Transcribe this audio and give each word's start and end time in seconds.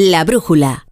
La 0.00 0.22
brújula. 0.22 0.86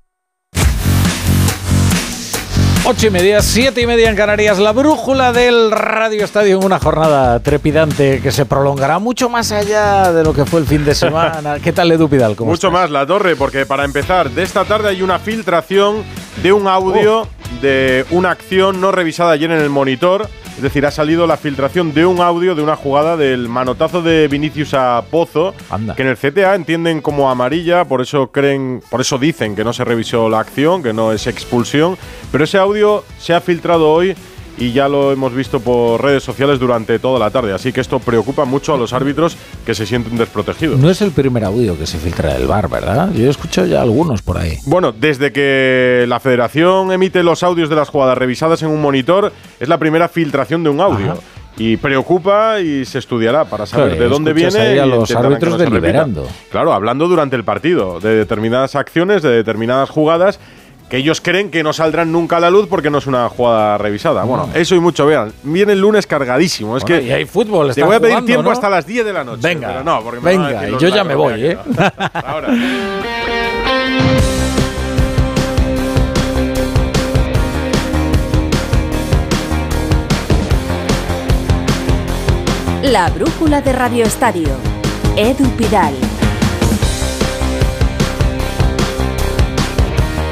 Ocho 2.85 3.07
y 3.07 3.11
media, 3.11 3.41
siete 3.41 3.81
y 3.81 3.87
media 3.87 4.11
en 4.11 4.17
Canarias, 4.17 4.59
la 4.59 4.73
brújula 4.73 5.33
del 5.33 5.71
Radio 5.71 6.25
Estadio 6.25 6.59
en 6.59 6.65
una 6.65 6.81
jornada 6.81 7.39
trepidante 7.39 8.21
que 8.21 8.33
se 8.33 8.47
prolongará 8.47 8.99
mucho 8.99 9.29
más 9.29 9.53
allá 9.53 10.13
de 10.13 10.25
lo 10.25 10.35
que 10.35 10.45
fue 10.45 10.59
el 10.59 10.67
fin 10.67 10.85
de 10.85 10.97
semana. 10.97 11.59
¿Qué 11.63 11.73
tal, 11.73 11.93
Edu 11.93 12.09
Pidal? 12.09 12.35
¿Cómo 12.35 12.51
mucho 12.51 12.73
más, 12.73 12.91
La 12.91 13.07
Torre, 13.07 13.37
porque 13.37 13.65
para 13.65 13.85
empezar, 13.85 14.29
de 14.29 14.43
esta 14.43 14.65
tarde 14.65 14.89
hay 14.89 15.03
una 15.03 15.21
filtración 15.21 16.03
de 16.43 16.53
un 16.53 16.67
audio 16.67 17.21
oh. 17.21 17.29
de 17.63 18.05
una 18.11 18.33
acción 18.33 18.81
no 18.81 18.91
revisada 18.91 19.31
ayer 19.31 19.53
en 19.53 19.61
el 19.61 19.71
monitor 19.71 20.29
es 20.57 20.63
decir, 20.63 20.87
ha 20.87 20.91
salido 20.91 21.27
la 21.27 21.37
filtración 21.37 21.93
de 21.93 22.07
un 22.07 22.21
audio 22.21 22.55
de 22.55 22.63
una 22.63 22.77
jugada 22.77 23.17
del 23.17 23.49
manotazo 23.49 24.01
de 24.01 24.27
Vinicius 24.27 24.73
a 24.73 25.05
Pozo, 25.11 25.55
que 25.95 26.03
en 26.03 26.09
el 26.09 26.17
CTA 26.17 26.55
entienden 26.55 27.03
como 27.03 27.31
amarilla, 27.31 27.85
por 27.85 28.01
eso 28.01 28.29
creen, 28.29 28.83
por 28.91 29.03
eso 29.03 29.19
dicen 29.19 29.55
que 29.55 29.65
no 29.65 29.75
se 29.75 29.85
revisó 29.85 30.31
la 30.31 30.41
acción, 30.41 30.83
que 30.83 30.95
no 30.95 31.13
es 31.13 31.27
expulsión, 31.27 31.99
pero 32.33 32.45
ese 32.45 32.57
audio 32.57 33.05
se 33.19 33.35
ha 33.35 33.41
filtrado 33.43 33.91
hoy 33.93 34.17
y 34.59 34.73
ya 34.73 34.89
lo 34.89 35.13
hemos 35.13 35.35
visto 35.35 35.61
por 35.61 36.03
redes 36.03 36.23
sociales 36.23 36.59
durante 36.59 36.99
toda 36.99 37.19
la 37.19 37.31
tarde. 37.31 37.53
Así 37.53 37.73
que 37.73 37.81
esto 37.81 37.99
preocupa 37.99 38.45
mucho 38.45 38.75
a 38.75 38.79
los 38.79 38.93
árbitros 38.93 39.37
que 39.65 39.75
se 39.75 39.87
sienten 39.87 40.17
desprotegidos. 40.17 40.79
No 40.79 40.91
es 40.91 41.03
el 41.03 41.11
primer 41.11 41.45
audio 41.45 41.79
que 41.79 41.87
se 41.87 41.99
filtra 41.99 42.35
del 42.35 42.47
bar, 42.47 42.69
¿verdad? 42.69 43.13
Yo 43.13 43.27
he 43.27 43.31
escuchado 43.31 43.67
ya 43.67 43.83
algunos 43.83 44.23
por 44.23 44.39
ahí. 44.39 44.59
Bueno, 44.67 44.93
desde 44.93 45.33
que 45.33 46.05
la 46.09 46.21
federación 46.21 46.93
emite 46.93 47.23
los 47.23 47.43
audios 47.43 47.69
de 47.69 47.77
las 47.77 47.89
jugadas 47.89 48.17
revisadas 48.19 48.63
en 48.63 48.69
un 48.69 48.81
monitor, 48.81 49.33
es 49.61 49.69
la 49.69 49.79
primera 49.79 50.09
filtración 50.09 50.65
de 50.65 50.71
un 50.71 50.81
audio. 50.81 51.19
Y 51.59 51.79
preocupa 51.79 52.61
y 52.61 52.85
se 52.85 52.99
estudiará 52.99 53.47
para 53.47 53.65
saber 53.65 53.99
de 53.99 54.09
dónde 54.09 54.35
viene. 54.35 54.79
a 54.79 54.85
los 54.85 55.11
árbitros 55.11 55.57
deliberando. 55.59 56.29
Claro, 56.51 56.75
hablando 56.75 57.09
durante 57.09 57.35
el 57.35 57.45
partido 57.45 57.99
de 57.99 58.15
determinadas 58.15 58.75
acciones, 58.75 59.23
de 59.23 59.31
determinadas 59.31 59.89
jugadas 59.89 60.39
que 60.89 60.99
ellos 60.99 61.21
creen 61.21 61.51
que 61.51 61.63
no 61.63 61.73
saldrán 61.73 62.13
nunca 62.13 62.37
a 62.37 62.41
la 62.41 62.51
luz 62.51 62.69
porque 62.69 62.91
no 62.91 62.99
es 62.99 63.07
una 63.07 63.29
jugada 63.29 63.79
revisada. 63.79 64.25
Bueno, 64.25 64.49
eso 64.55 64.75
y 64.75 64.81
mucho, 64.81 65.07
vean. 65.07 65.33
Viene 65.43 65.73
el 65.73 65.81
lunes 65.81 66.07
cargadísimo. 66.07 66.77
Es 66.77 66.85
que 66.85 67.03
y 67.03 67.11
hay 67.11 67.25
fútbol. 67.25 67.75
Te 67.75 67.83
voy 67.83 67.97
a 67.97 68.01
pedir 68.01 68.25
tiempo 68.25 68.51
hasta 68.51 68.69
las 68.69 68.87
10 68.87 69.05
de 69.05 69.13
la 69.13 69.25
noche. 69.25 69.43
Venga, 69.43 69.83
no, 69.83 70.03
porque 70.03 70.21
venga, 70.21 70.69
y 70.69 70.79
yo 70.79 70.89
ya 70.89 71.05
me 71.05 71.15
voy, 71.15 71.45
¿eh? 71.45 71.59
Ahora. 72.25 72.49
La 82.83 83.11
brújula 83.11 83.61
de 83.63 83.73
Radio 83.73 84.05
Estadio. 84.05 84.51
Edu 85.17 85.49
Pidal. 85.57 86.06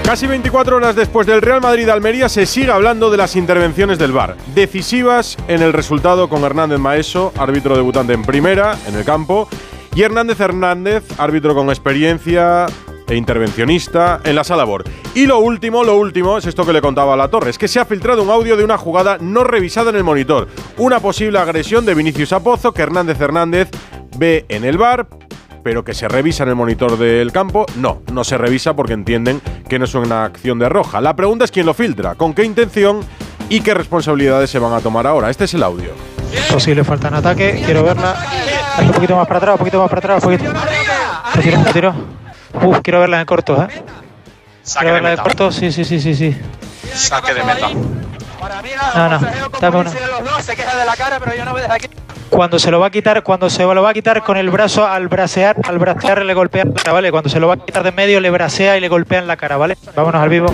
Casi 0.05 0.27
24 0.27 0.77
horas 0.77 0.95
después 0.95 1.27
del 1.27 1.41
Real 1.41 1.63
Madrid-Almería 1.63 2.29
se 2.29 2.45
sigue 2.45 2.71
hablando 2.71 3.11
de 3.11 3.17
las 3.17 3.37
intervenciones 3.37 3.99
del 3.99 4.13
VAR, 4.13 4.37
decisivas 4.55 5.39
en 5.49 5.63
el 5.63 5.73
resultado 5.73 6.29
con 6.29 6.45
Hernández 6.45 6.79
Maeso, 6.79 7.33
árbitro 7.39 7.75
debutante 7.75 8.13
en 8.13 8.23
primera, 8.23 8.77
en 8.87 8.97
el 8.97 9.05
campo, 9.07 9.49
y 9.95 10.03
Hernández 10.03 10.39
Hernández, 10.39 11.05
árbitro 11.17 11.55
con 11.55 11.71
experiencia 11.71 12.67
e 13.09 13.17
intervencionista 13.17 14.21
en 14.25 14.37
la 14.37 14.45
sala 14.45 14.65
BOR. 14.65 14.85
Y 15.15 15.25
lo 15.25 15.39
último, 15.39 15.83
lo 15.83 15.97
último, 15.97 16.37
es 16.37 16.45
esto 16.45 16.67
que 16.67 16.75
le 16.75 16.83
contaba 16.83 17.15
a 17.15 17.17
la 17.17 17.29
Torre, 17.29 17.49
es 17.49 17.59
que 17.59 17.67
se 17.67 17.81
ha 17.81 17.87
filtrado 17.87 18.23
un 18.23 18.31
audio 18.31 18.59
de 18.59 18.65
una 18.65 18.77
jugada 18.77 19.17
no 19.19 19.43
revisada 19.43 19.89
en 19.89 19.97
el 19.97 20.05
monitor, 20.05 20.49
una 20.77 21.01
posible 21.01 21.39
agresión 21.39 21.87
de 21.87 21.95
Vinicius 21.95 22.35
Apozo 22.35 22.73
que 22.73 22.83
Hernández 22.83 23.19
Hernández 23.19 23.71
ve 24.19 24.45
en 24.51 24.65
el 24.65 24.77
VAR, 24.77 25.09
pero 25.65 25.83
que 25.83 25.95
se 25.95 26.07
revisa 26.07 26.45
en 26.45 26.51
el 26.51 26.55
monitor 26.55 26.99
del 26.99 27.33
campo, 27.33 27.67
no, 27.77 28.03
no 28.13 28.23
se 28.23 28.39
revisa 28.39 28.77
porque 28.77 28.93
entienden 28.93 29.41
que 29.69 29.79
no 29.79 29.87
es 29.87 29.95
una 29.95 30.25
acción 30.25 30.59
de 30.59 30.69
roja. 30.69 31.01
La 31.01 31.17
pregunta 31.17 31.47
es 31.47 31.51
quién 31.51 31.67
lo 31.67 31.75
filtra, 31.75 32.15
con 32.15 32.35
qué 32.35 32.45
intención 32.45 33.01
y 33.49 33.61
qué 33.63 33.75
responsabilidades 33.75 34.51
se 34.51 34.59
van 34.59 34.75
a 34.75 34.81
tomar 34.81 35.07
ahora. 35.07 35.31
Este 35.31 35.45
es 35.45 35.55
el 35.55 35.63
audio. 35.63 35.93
Posible 36.53 36.85
falta 36.85 37.09
en 37.09 37.15
ataque, 37.15 37.63
quiero 37.65 37.83
verla. 37.83 38.15
un 38.79 38.93
poquito 38.93 39.17
más 39.17 39.27
para 39.27 39.39
atrás, 39.39 39.55
un 39.55 39.59
poquito 39.59 39.79
más 39.81 39.89
para 39.89 39.99
atrás, 39.99 40.25
un 40.25 40.31
poquito. 40.31 40.53
Retiro, 41.35 41.65
retiro. 41.65 41.95
Uf, 42.63 42.81
quiero 42.83 43.01
verla 43.01 43.21
en 43.21 43.27
corto, 43.27 43.61
¿eh? 43.63 43.83
Quiero 44.79 44.95
verla 44.95 45.11
de, 45.11 45.17
corto, 45.17 45.51
sí, 45.51 45.73
sí, 45.73 45.85
sí, 45.85 45.99
sí, 45.99 46.15
sí. 46.15 46.37
Saque 46.93 47.35
de 47.35 47.43
meta. 47.43 47.71
No, 48.95 49.09
no, 49.09 49.21
dame 49.61 49.77
una. 49.79 49.91
Cuando 52.31 52.59
se 52.59 52.71
lo 52.71 52.81
va 52.81 52.87
a 52.87 52.91
quitar, 52.91 53.23
cuando 53.23 53.49
se 53.49 53.63
lo 53.63 53.83
va 53.83 53.91
a 53.91 53.95
quitar 53.95 54.23
con 54.23 54.37
el 54.37 54.51
brazo 54.51 54.87
al 54.87 55.09
bracear, 55.09 55.57
al 55.69 55.79
bracear 55.79 56.25
le 56.25 56.35
golpea 56.35 56.65
la 56.65 56.73
cara, 56.73 56.93
¿vale? 56.93 57.11
Cuando 57.11 57.29
se 57.29 57.39
lo 57.39 57.47
va 57.49 57.55
a 57.55 57.57
quitar 57.59 57.85
de 57.85 57.93
medio 57.93 58.21
le 58.21 58.31
bracea 58.31 58.77
y 58.77 58.81
le 58.81 58.89
golpea 58.89 59.21
en 59.21 59.27
la 59.29 59.37
cara, 59.37 59.57
¿vale? 59.57 59.77
Vámonos 59.95 60.21
al 60.21 60.29
vivo. 60.29 60.53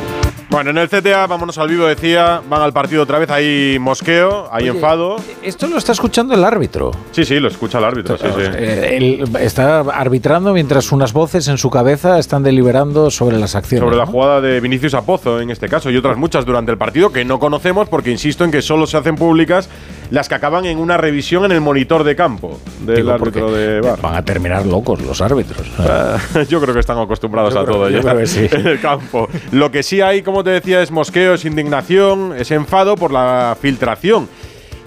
Bueno, 0.51 0.71
en 0.71 0.79
el 0.79 0.89
CTA, 0.89 1.29
vámonos 1.29 1.59
al 1.59 1.69
vivo, 1.69 1.87
decía, 1.87 2.43
van 2.51 2.61
al 2.61 2.73
partido 2.73 3.05
otra 3.05 3.21
vez, 3.21 3.31
hay 3.31 3.79
mosqueo, 3.79 4.49
hay 4.51 4.67
enfado. 4.67 5.15
Esto 5.45 5.69
lo 5.69 5.79
está 5.79 5.93
escuchando 5.93 6.35
el 6.35 6.43
árbitro. 6.43 6.91
Sí, 7.13 7.25
sí, 7.25 7.39
lo 7.39 7.47
escucha 7.47 7.79
el 7.79 7.85
árbitro, 7.85 8.19
sí, 8.19 8.27
sí. 8.27 8.43
Eh, 8.57 8.97
él 8.97 9.37
está 9.39 9.79
arbitrando 9.79 10.53
mientras 10.53 10.91
unas 10.91 11.13
voces 11.13 11.47
en 11.47 11.57
su 11.57 11.71
cabeza 11.71 12.19
están 12.19 12.43
deliberando 12.43 13.13
sobre 13.13 13.39
las 13.39 13.55
acciones. 13.55 13.85
Sobre 13.85 13.97
la 13.97 14.07
jugada 14.07 14.41
de 14.41 14.59
Vinicius 14.59 14.95
a 14.95 15.03
Pozo, 15.03 15.41
en 15.41 15.51
este 15.51 15.69
caso, 15.69 15.89
y 15.89 15.97
otras 15.97 16.17
muchas 16.17 16.45
durante 16.45 16.73
el 16.73 16.79
partido 16.79 17.13
que 17.13 17.25
no 17.25 17.39
conocemos 17.39 17.89
porque 17.89 18.11
insisto 18.11 18.43
en 18.43 18.51
que 18.51 18.61
solo 18.61 18.89
se 18.89 18.97
hacen 18.97 19.15
públicas 19.15 19.69
las 20.11 20.29
que 20.29 20.35
acaban 20.35 20.65
en 20.67 20.79
una 20.79 20.97
revisión 20.97 21.45
en 21.45 21.53
el 21.53 21.61
monitor 21.61 22.05
de 22.05 22.17
campo 22.17 22.61
del 22.81 23.09
árbitro 23.09 23.53
de 23.53 23.81
bar. 23.81 24.01
Van 24.01 24.17
a 24.17 24.25
terminar 24.25 24.67
locos 24.67 25.01
los 25.03 25.21
árbitros. 25.21 25.67
yo 26.49 26.61
creo 26.61 26.75
que 26.75 26.81
están 26.81 26.99
acostumbrados 26.99 27.57
a 27.57 27.65
todo 27.65 27.89
ya 27.89 28.01
en 28.11 28.67
el 28.67 28.81
campo. 28.81 29.29
Lo 29.53 29.71
que 29.71 29.83
sí 29.83 30.01
hay, 30.01 30.23
como 30.23 30.45
te 30.45 30.51
decía, 30.51 30.83
es 30.83 30.91
mosqueo, 30.91 31.35
es 31.35 31.45
indignación, 31.45 32.35
es 32.37 32.51
enfado 32.51 32.97
por 32.97 33.13
la 33.13 33.57
filtración. 33.61 34.29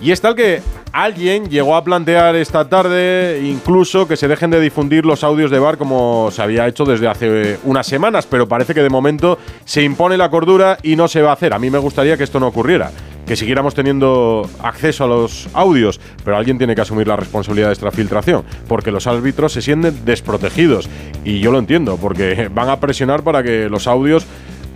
Y 0.01 0.11
es 0.11 0.19
tal 0.19 0.35
que 0.35 0.61
alguien 0.91 1.49
llegó 1.49 1.77
a 1.77 1.83
plantear 1.83 2.35
esta 2.35 2.67
tarde 2.67 3.41
incluso 3.43 4.05
que 4.07 4.17
se 4.17 4.27
dejen 4.27 4.51
de 4.51 4.59
difundir 4.59 5.05
los 5.05 5.23
audios 5.23 5.49
de 5.49 5.57
bar 5.57 5.77
como 5.77 6.29
se 6.29 6.41
había 6.41 6.67
hecho 6.67 6.83
desde 6.83 7.07
hace 7.07 7.57
unas 7.63 7.87
semanas, 7.87 8.27
pero 8.29 8.47
parece 8.47 8.73
que 8.73 8.83
de 8.83 8.89
momento 8.89 9.39
se 9.63 9.81
impone 9.81 10.17
la 10.17 10.29
cordura 10.29 10.77
y 10.83 10.97
no 10.97 11.07
se 11.07 11.21
va 11.21 11.29
a 11.29 11.33
hacer. 11.33 11.53
A 11.53 11.59
mí 11.59 11.69
me 11.69 11.77
gustaría 11.77 12.17
que 12.17 12.25
esto 12.25 12.39
no 12.39 12.47
ocurriera 12.47 12.91
que 13.25 13.35
siguiéramos 13.35 13.73
teniendo 13.73 14.49
acceso 14.61 15.03
a 15.03 15.07
los 15.07 15.47
audios, 15.53 15.99
pero 16.23 16.37
alguien 16.37 16.57
tiene 16.57 16.75
que 16.75 16.81
asumir 16.81 17.07
la 17.07 17.15
responsabilidad 17.15 17.67
de 17.67 17.73
esta 17.73 17.91
filtración, 17.91 18.43
porque 18.67 18.91
los 18.91 19.07
árbitros 19.07 19.53
se 19.53 19.61
sienten 19.61 20.05
desprotegidos. 20.05 20.89
Y 21.23 21.39
yo 21.39 21.51
lo 21.51 21.59
entiendo, 21.59 21.97
porque 21.97 22.49
van 22.53 22.69
a 22.69 22.79
presionar 22.79 23.23
para 23.23 23.43
que 23.43 23.69
los 23.69 23.87
audios 23.87 24.25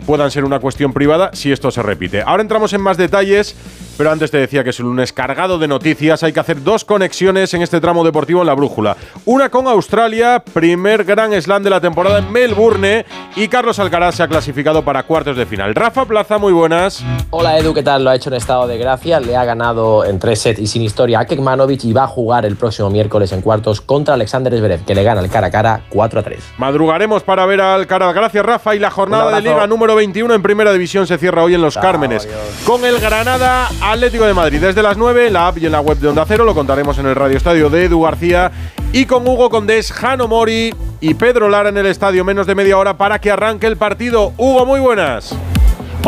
puedan 0.07 0.31
ser 0.31 0.45
una 0.45 0.59
cuestión 0.59 0.93
privada 0.93 1.29
si 1.33 1.51
esto 1.51 1.69
se 1.69 1.83
repite. 1.83 2.23
Ahora 2.25 2.41
entramos 2.41 2.73
en 2.73 2.81
más 2.81 2.97
detalles 2.97 3.55
pero 3.97 4.11
antes 4.11 4.29
te 4.29 4.37
decía 4.37 4.63
que 4.63 4.69
es 4.69 4.79
un 4.79 4.85
lunes 4.85 5.11
cargado 5.11 5.57
de 5.57 5.67
noticias. 5.67 6.21
Hay 6.21 6.31
que 6.31 6.39
hacer 6.39 6.63
dos 6.63 6.85
conexiones 6.85 7.53
en 7.55 7.63
este 7.63 7.81
tramo 7.81 8.03
deportivo 8.03 8.41
en 8.41 8.47
la 8.47 8.53
brújula. 8.53 8.95
Una 9.25 9.49
con 9.49 9.67
Australia, 9.67 10.43
primer 10.53 11.03
gran 11.03 11.33
slam 11.41 11.63
de 11.63 11.71
la 11.71 11.81
temporada 11.81 12.19
en 12.19 12.31
Melbourne. 12.31 13.05
Y 13.35 13.47
Carlos 13.47 13.79
Alcaraz 13.79 14.15
se 14.15 14.23
ha 14.23 14.27
clasificado 14.27 14.85
para 14.85 15.03
cuartos 15.03 15.35
de 15.35 15.47
final. 15.47 15.73
Rafa 15.73 16.05
Plaza, 16.05 16.37
muy 16.37 16.53
buenas. 16.53 17.03
Hola 17.31 17.57
Edu, 17.57 17.73
¿qué 17.73 17.81
tal? 17.81 18.03
Lo 18.03 18.11
ha 18.11 18.15
hecho 18.15 18.29
en 18.29 18.35
estado 18.35 18.67
de 18.67 18.77
gracia. 18.77 19.19
Le 19.19 19.35
ha 19.35 19.43
ganado 19.45 20.05
en 20.05 20.19
tres 20.19 20.41
sets 20.41 20.59
y 20.59 20.67
sin 20.67 20.83
historia 20.83 21.21
a 21.21 21.25
Kekmanovic 21.25 21.83
y 21.85 21.93
va 21.93 22.03
a 22.03 22.07
jugar 22.07 22.45
el 22.45 22.55
próximo 22.55 22.91
miércoles 22.91 23.31
en 23.31 23.41
cuartos 23.41 23.81
contra 23.81 24.13
Alexander 24.13 24.55
Zverev, 24.55 24.85
que 24.85 24.93
le 24.93 25.03
gana 25.03 25.21
el 25.21 25.29
cara 25.29 25.47
a 25.47 25.51
cara 25.51 25.81
4 25.89 26.19
a 26.19 26.23
3. 26.23 26.39
Madrugaremos 26.59 27.23
para 27.23 27.47
ver 27.47 27.61
al 27.61 27.81
Alcaraz. 27.81 28.13
Gracias, 28.13 28.45
Rafa. 28.45 28.75
Y 28.75 28.79
la 28.79 28.91
jornada 28.91 29.35
de 29.35 29.41
Liga 29.41 29.65
número 29.65 29.95
21 29.97 30.33
en 30.35 30.41
Primera 30.41 30.71
División 30.71 31.07
se 31.07 31.17
cierra 31.17 31.43
hoy 31.43 31.55
en 31.55 31.61
Los 31.61 31.75
Cármenes. 31.75 32.27
Con 32.65 32.85
el 32.85 32.99
Granada 32.99 33.69
Atlético 33.81 34.25
de 34.25 34.33
Madrid. 34.33 34.61
Desde 34.61 34.83
las 34.83 34.95
9 34.95 35.27
en 35.27 35.33
la 35.33 35.47
app 35.47 35.57
y 35.57 35.65
en 35.65 35.71
la 35.71 35.81
web 35.81 35.97
de 35.97 36.07
Onda 36.07 36.23
Cero 36.27 36.45
lo 36.45 36.53
contaremos 36.53 36.97
en 36.99 37.07
el 37.07 37.15
Radio 37.15 37.35
Estadio 37.35 37.69
de 37.69 37.85
Edu 37.85 38.01
García 38.01 38.51
y 38.93 39.05
con 39.05 39.27
Hugo 39.27 39.49
Condés, 39.49 39.91
Jano 39.91 40.27
Mori 40.27 40.73
y 41.01 41.13
Pedro 41.15 41.49
Lara 41.49 41.69
en 41.69 41.77
el 41.77 41.87
estadio 41.87 42.23
menos 42.23 42.47
de 42.47 42.55
media 42.55 42.77
hora 42.77 42.97
para 42.97 43.19
que 43.19 43.31
arranque 43.31 43.67
el 43.67 43.77
partido. 43.77 44.33
Hugo, 44.37 44.65
muy 44.65 44.79
buenas. 44.79 45.35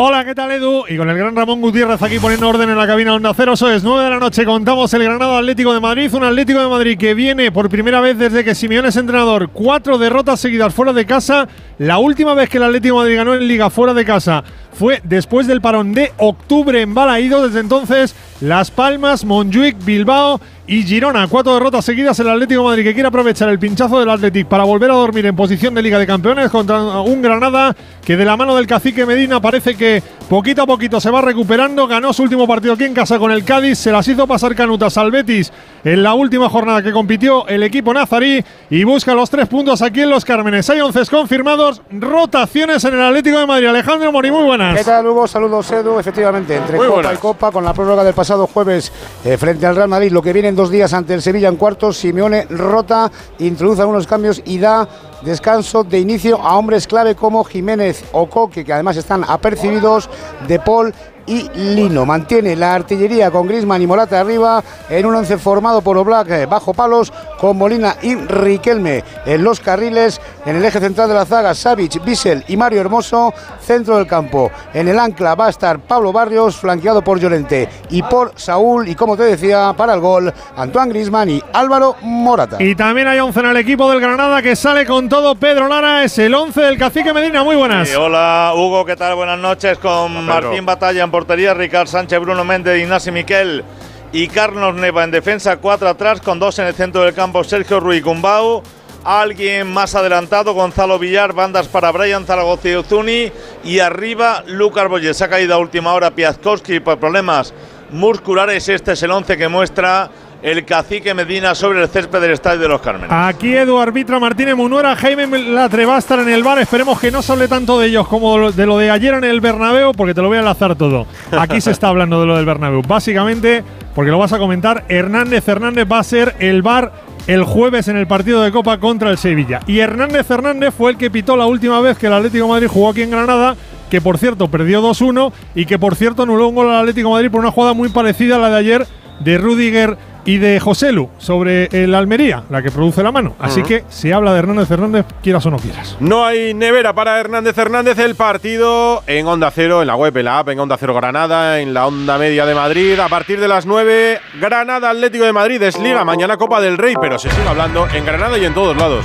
Hola, 0.02 0.24
¿qué 0.24 0.34
tal 0.34 0.50
Edu? 0.50 0.84
Y 0.88 0.96
con 0.96 1.10
el 1.10 1.18
gran 1.18 1.36
Ramón 1.36 1.60
Gutiérrez 1.60 2.00
aquí 2.00 2.18
poniendo 2.18 2.48
orden 2.48 2.70
en 2.70 2.78
la 2.78 2.86
cabina 2.86 3.12
Onda 3.12 3.34
Cero. 3.36 3.52
Eso 3.52 3.70
es 3.70 3.84
9 3.84 4.04
de 4.04 4.08
la 4.08 4.18
noche. 4.18 4.46
Contamos 4.46 4.94
el 4.94 5.04
Granado 5.04 5.36
Atlético 5.36 5.74
de 5.74 5.80
Madrid. 5.80 6.10
Un 6.14 6.24
Atlético 6.24 6.58
de 6.58 6.68
Madrid 6.68 6.96
que 6.96 7.12
viene 7.12 7.52
por 7.52 7.68
primera 7.68 8.00
vez 8.00 8.16
desde 8.16 8.42
que 8.42 8.54
Simeone 8.54 8.88
es 8.88 8.96
entrenador. 8.96 9.50
Cuatro 9.50 9.98
derrotas 9.98 10.40
seguidas 10.40 10.72
fuera 10.72 10.94
de 10.94 11.04
casa. 11.04 11.46
La 11.76 11.98
última 11.98 12.32
vez 12.32 12.48
que 12.48 12.56
el 12.56 12.62
Atlético 12.62 12.94
de 12.94 13.00
Madrid 13.02 13.16
ganó 13.16 13.34
en 13.34 13.46
Liga 13.46 13.68
fuera 13.68 13.92
de 13.92 14.06
casa 14.06 14.42
fue 14.72 15.00
después 15.04 15.46
del 15.46 15.60
parón 15.60 15.92
de 15.92 16.12
octubre 16.18 16.80
en 16.80 16.94
Balaído. 16.94 17.46
Desde 17.46 17.60
entonces, 17.60 18.14
Las 18.40 18.70
Palmas, 18.70 19.24
Montjuic, 19.24 19.84
Bilbao 19.84 20.40
y 20.66 20.84
Girona. 20.84 21.26
Cuatro 21.26 21.54
derrotas 21.54 21.84
seguidas 21.84 22.18
el 22.20 22.28
Atlético 22.28 22.62
Madrid 22.62 22.84
que 22.84 22.94
quiere 22.94 23.08
aprovechar 23.08 23.48
el 23.48 23.58
pinchazo 23.58 23.98
del 23.98 24.08
Atlético 24.08 24.48
para 24.48 24.62
volver 24.62 24.90
a 24.90 24.94
dormir 24.94 25.26
en 25.26 25.34
posición 25.34 25.74
de 25.74 25.82
Liga 25.82 25.98
de 25.98 26.06
Campeones 26.06 26.48
contra 26.48 26.80
un 27.00 27.20
Granada 27.20 27.74
que 28.04 28.16
de 28.16 28.24
la 28.24 28.36
mano 28.36 28.54
del 28.54 28.68
cacique 28.68 29.04
Medina 29.04 29.40
parece 29.40 29.74
que 29.74 30.02
poquito 30.28 30.62
a 30.62 30.66
poquito 30.66 31.00
se 31.00 31.10
va 31.10 31.22
recuperando. 31.22 31.88
Ganó 31.88 32.12
su 32.12 32.22
último 32.22 32.46
partido 32.46 32.74
aquí 32.74 32.84
en 32.84 32.94
casa 32.94 33.18
con 33.18 33.32
el 33.32 33.44
Cádiz, 33.44 33.78
se 33.78 33.90
las 33.90 34.06
hizo 34.06 34.26
pasar 34.26 34.54
canutas 34.54 34.96
al 34.96 35.10
Betis 35.10 35.52
en 35.84 36.02
la 36.02 36.14
última 36.14 36.48
jornada 36.48 36.82
que 36.82 36.92
compitió 36.92 37.46
el 37.46 37.62
equipo 37.62 37.92
nazarí 37.94 38.44
y 38.68 38.84
busca 38.84 39.14
los 39.14 39.30
tres 39.30 39.48
puntos 39.48 39.82
aquí 39.82 40.02
en 40.02 40.10
Los 40.10 40.24
Cármenes. 40.24 40.68
Hay 40.70 40.80
once 40.80 41.00
confirmados, 41.10 41.82
rotaciones 41.90 42.84
en 42.84 42.94
el 42.94 43.02
Atlético 43.02 43.38
de 43.38 43.46
Madrid. 43.46 43.66
Alejandro 43.68 44.12
Mori, 44.12 44.30
muy 44.30 44.44
buenas. 44.44 44.76
¿Qué 44.76 44.84
tal, 44.84 45.06
Hugo? 45.06 45.26
Saludos, 45.26 45.70
Edu. 45.70 45.98
Efectivamente, 45.98 46.56
entre 46.56 46.76
Copa 46.76 47.14
y 47.14 47.16
Copa, 47.16 47.50
con 47.50 47.64
la 47.64 47.72
prórroga 47.72 48.04
del 48.04 48.14
pasado 48.14 48.46
jueves 48.46 48.92
eh, 49.24 49.36
frente 49.36 49.66
al 49.66 49.76
Real 49.76 49.88
Madrid, 49.88 50.12
lo 50.12 50.22
que 50.22 50.32
viene 50.32 50.48
en 50.48 50.56
dos 50.56 50.70
días 50.70 50.92
ante 50.92 51.14
el 51.14 51.22
Sevilla 51.22 51.48
en 51.48 51.56
cuartos, 51.56 51.96
Simeone 51.96 52.46
rota, 52.50 53.10
introduce 53.38 53.80
algunos 53.80 54.06
cambios 54.06 54.42
y 54.44 54.58
da 54.58 54.88
descanso 55.22 55.84
de 55.84 55.98
inicio 55.98 56.40
a 56.40 56.56
hombres 56.56 56.86
clave 56.86 57.14
como 57.14 57.44
Jiménez 57.44 58.04
o 58.12 58.26
Coque, 58.28 58.64
que 58.64 58.72
además 58.72 58.96
están 58.96 59.24
apercibidos, 59.26 60.08
de 60.46 60.58
Paul 60.58 60.94
y 61.26 61.48
Lino. 61.54 62.06
Mantiene 62.06 62.56
la 62.56 62.74
artillería 62.74 63.30
con 63.30 63.46
Grisman 63.46 63.82
y 63.82 63.86
Morata 63.86 64.20
arriba 64.20 64.62
en 64.88 65.06
un 65.06 65.14
once 65.14 65.38
formado 65.38 65.80
por 65.82 65.96
Oblak 65.96 66.30
eh, 66.30 66.46
bajo 66.46 66.74
palos 66.74 67.12
con 67.38 67.56
Molina 67.56 67.96
y 68.02 68.14
Riquelme 68.14 69.04
en 69.26 69.44
los 69.44 69.60
carriles. 69.60 70.20
En 70.46 70.56
el 70.56 70.64
eje 70.64 70.80
central 70.80 71.08
de 71.08 71.14
la 71.14 71.26
zaga, 71.26 71.54
Savic, 71.54 72.02
Bissell 72.04 72.44
y 72.48 72.56
Mario 72.56 72.80
Hermoso. 72.80 73.32
Centro 73.60 73.96
del 73.96 74.06
campo. 74.06 74.50
En 74.72 74.88
el 74.88 74.98
ancla 74.98 75.34
va 75.34 75.46
a 75.46 75.50
estar 75.50 75.78
Pablo 75.80 76.12
Barrios, 76.12 76.56
flanqueado 76.56 77.02
por 77.02 77.20
Llorente 77.20 77.68
y 77.90 78.02
por 78.02 78.32
Saúl. 78.36 78.88
Y 78.88 78.94
como 78.94 79.16
te 79.16 79.24
decía, 79.24 79.72
para 79.76 79.94
el 79.94 80.00
gol, 80.00 80.32
Antoine 80.56 80.90
Grisman 80.90 81.30
y 81.30 81.42
Álvaro 81.52 81.96
Morata. 82.02 82.56
Y 82.58 82.74
también 82.74 83.08
hay 83.08 83.20
once 83.20 83.40
en 83.40 83.46
el 83.46 83.56
equipo 83.56 83.90
del 83.90 84.00
Granada 84.00 84.42
que 84.42 84.56
sale 84.56 84.86
con 84.86 85.08
todo. 85.08 85.34
Pedro 85.34 85.68
Lara 85.68 86.04
es 86.04 86.18
el 86.18 86.34
once 86.34 86.62
del 86.62 86.78
Cacique 86.78 87.12
Medina. 87.12 87.44
Muy 87.44 87.56
buenas. 87.56 87.94
hola, 87.94 88.52
Hugo, 88.54 88.84
¿qué 88.84 88.96
tal? 88.96 89.14
Buenas 89.14 89.38
noches 89.38 89.78
con 89.78 90.24
Martín 90.24 90.64
Batalla 90.64 91.04
en 91.10 91.12
portería, 91.12 91.54
Ricardo 91.54 91.90
Sánchez, 91.90 92.20
Bruno 92.20 92.44
Méndez, 92.44 92.80
Ignacio 92.80 93.12
Miquel 93.12 93.64
y 94.12 94.28
Carlos 94.28 94.76
Neva 94.76 95.02
en 95.02 95.10
defensa, 95.10 95.56
cuatro 95.56 95.88
atrás 95.88 96.20
con 96.20 96.38
dos 96.38 96.60
en 96.60 96.68
el 96.68 96.74
centro 96.74 97.02
del 97.02 97.14
campo, 97.14 97.42
Sergio 97.42 97.80
Ruiz 97.80 98.04
Gumbau. 98.04 98.62
Alguien 99.02 99.72
más 99.72 99.96
adelantado, 99.96 100.52
Gonzalo 100.52 101.00
Villar, 101.00 101.32
bandas 101.32 101.66
para 101.66 101.90
Brian 101.90 102.26
Zaragoza 102.26 102.68
y 102.68 102.74
Ozuni. 102.74 103.32
Y 103.64 103.80
arriba, 103.80 104.44
Lucas 104.46 104.88
Boyes. 104.88 105.16
Se 105.16 105.24
ha 105.24 105.28
caído 105.28 105.54
a 105.54 105.58
última 105.58 105.94
hora 105.94 106.12
Piazkowski 106.12 106.78
por 106.78 106.98
problemas 106.98 107.54
musculares. 107.90 108.68
Este 108.68 108.92
es 108.92 109.02
el 109.02 109.10
once 109.10 109.36
que 109.36 109.48
muestra 109.48 110.10
el 110.42 110.64
cacique 110.64 111.14
Medina 111.14 111.54
sobre 111.54 111.82
el 111.82 111.88
césped 111.88 112.20
del 112.20 112.32
Estadio 112.32 112.60
de 112.60 112.68
los 112.68 112.80
Cármenes. 112.80 113.10
Aquí 113.10 113.54
Edu 113.54 113.78
Arbitra 113.78 114.18
Martínez 114.18 114.56
Munuera, 114.56 114.96
Jaime 114.96 115.26
Latre 115.26 115.84
en 115.84 116.28
el 116.28 116.42
bar. 116.42 116.58
Esperemos 116.58 117.00
que 117.00 117.10
no 117.10 117.22
se 117.22 117.32
hable 117.32 117.48
tanto 117.48 117.78
de 117.78 117.88
ellos 117.88 118.08
como 118.08 118.50
de 118.50 118.66
lo 118.66 118.78
de 118.78 118.90
ayer 118.90 119.14
en 119.14 119.24
el 119.24 119.40
Bernabéu, 119.40 119.92
porque 119.92 120.14
te 120.14 120.22
lo 120.22 120.28
voy 120.28 120.38
a 120.38 120.40
enlazar 120.40 120.76
todo. 120.76 121.06
Aquí 121.32 121.60
se 121.60 121.70
está 121.70 121.88
hablando 121.88 122.20
de 122.20 122.26
lo 122.26 122.36
del 122.36 122.46
Bernabéu. 122.46 122.82
Básicamente, 122.86 123.62
porque 123.94 124.10
lo 124.10 124.18
vas 124.18 124.32
a 124.32 124.38
comentar, 124.38 124.84
Hernández 124.88 125.46
Hernández 125.46 125.86
va 125.90 125.98
a 125.98 126.04
ser 126.04 126.36
el 126.38 126.62
bar 126.62 126.92
el 127.26 127.44
jueves 127.44 127.86
en 127.88 127.96
el 127.96 128.06
partido 128.06 128.42
de 128.42 128.50
Copa 128.50 128.78
contra 128.78 129.10
el 129.10 129.18
Sevilla. 129.18 129.60
Y 129.66 129.78
Hernández 129.78 130.30
Hernández 130.30 130.74
fue 130.76 130.92
el 130.92 130.96
que 130.96 131.10
pitó 131.10 131.36
la 131.36 131.46
última 131.46 131.80
vez 131.80 131.98
que 131.98 132.06
el 132.06 132.14
Atlético 132.14 132.48
Madrid 132.48 132.68
jugó 132.68 132.90
aquí 132.90 133.02
en 133.02 133.10
Granada 133.10 133.56
que 133.90 134.00
por 134.00 134.18
cierto 134.18 134.48
perdió 134.48 134.80
2-1 134.80 135.32
y 135.56 135.66
que 135.66 135.78
por 135.78 135.96
cierto 135.96 136.22
anuló 136.22 136.48
un 136.48 136.54
gol 136.54 136.70
al 136.70 136.78
Atlético 136.78 137.10
Madrid 137.10 137.30
por 137.30 137.40
una 137.40 137.50
jugada 137.50 137.74
muy 137.74 137.88
parecida 137.88 138.36
a 138.36 138.38
la 138.38 138.48
de 138.48 138.56
ayer 138.56 138.86
de 139.18 139.36
Rudiger 139.36 139.98
y 140.24 140.38
de 140.38 140.60
José 140.60 140.92
Lu 140.92 141.08
sobre 141.18 141.66
el 141.72 141.94
Almería, 141.94 142.44
la 142.50 142.62
que 142.62 142.70
produce 142.70 143.02
la 143.02 143.12
mano. 143.12 143.34
Así 143.38 143.62
que 143.62 143.84
se 143.88 144.12
habla 144.12 144.32
de 144.32 144.38
Hernández 144.40 144.70
Hernández, 144.70 145.06
quieras 145.22 145.44
o 145.46 145.50
no 145.50 145.58
quieras. 145.58 145.96
No 146.00 146.24
hay 146.24 146.54
nevera 146.54 146.92
para 146.94 147.18
Hernández 147.18 147.56
Hernández. 147.56 147.98
El 147.98 148.14
partido 148.14 149.02
en 149.06 149.26
Onda 149.26 149.50
Cero, 149.50 149.80
en 149.80 149.88
la 149.88 149.96
web, 149.96 150.16
en 150.16 150.24
la 150.24 150.38
app, 150.38 150.48
en 150.48 150.60
Onda 150.60 150.76
Cero 150.78 150.94
Granada, 150.94 151.60
en 151.60 151.74
la 151.74 151.86
Onda 151.86 152.18
Media 152.18 152.46
de 152.46 152.54
Madrid. 152.54 152.98
A 152.98 153.08
partir 153.08 153.40
de 153.40 153.48
las 153.48 153.66
9, 153.66 154.20
Granada 154.40 154.90
Atlético 154.90 155.24
de 155.24 155.32
Madrid 155.32 155.62
es 155.62 155.78
Liga. 155.78 156.04
Mañana 156.04 156.36
Copa 156.36 156.60
del 156.60 156.78
Rey, 156.78 156.94
pero 157.00 157.18
se 157.18 157.30
sigue 157.30 157.48
hablando 157.48 157.86
en 157.88 158.04
Granada 158.04 158.38
y 158.38 158.44
en 158.44 158.54
todos 158.54 158.76
lados. 158.76 159.04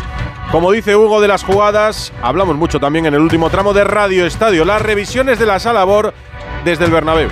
Como 0.52 0.72
dice 0.72 0.96
Hugo 0.96 1.22
de 1.22 1.28
las 1.28 1.44
jugadas, 1.44 2.14
hablamos 2.22 2.56
mucho 2.56 2.80
también 2.80 3.06
en 3.08 3.14
el 3.14 3.20
último 3.20 3.50
tramo 3.50 3.74
de 3.74 3.84
Radio 3.84 4.26
Estadio. 4.26 4.64
Las 4.64 4.82
revisiones 4.82 5.40
de 5.40 5.46
la 5.46 5.60
sala 5.60 5.84
BOR 5.84 6.14
desde 6.64 6.86
el 6.86 6.92
Bernabéu. 6.92 7.30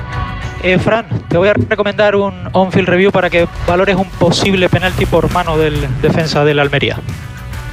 Eh, 0.64 0.80
Fran, 0.80 1.06
te 1.28 1.38
voy 1.38 1.50
a 1.50 1.54
recomendar 1.54 2.16
un 2.16 2.34
on-field 2.54 2.88
review 2.88 3.12
para 3.12 3.30
que 3.30 3.50
valores 3.68 3.98
un 3.98 4.10
posible 4.10 4.70
penalti 4.70 5.06
por 5.06 5.30
mano 5.34 5.58
del 5.58 5.76
defensa 6.02 6.46
del 6.46 6.58
Almería. 6.58 6.98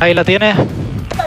Ahí 0.00 0.12
la 0.12 0.25
tienes. 0.25 0.56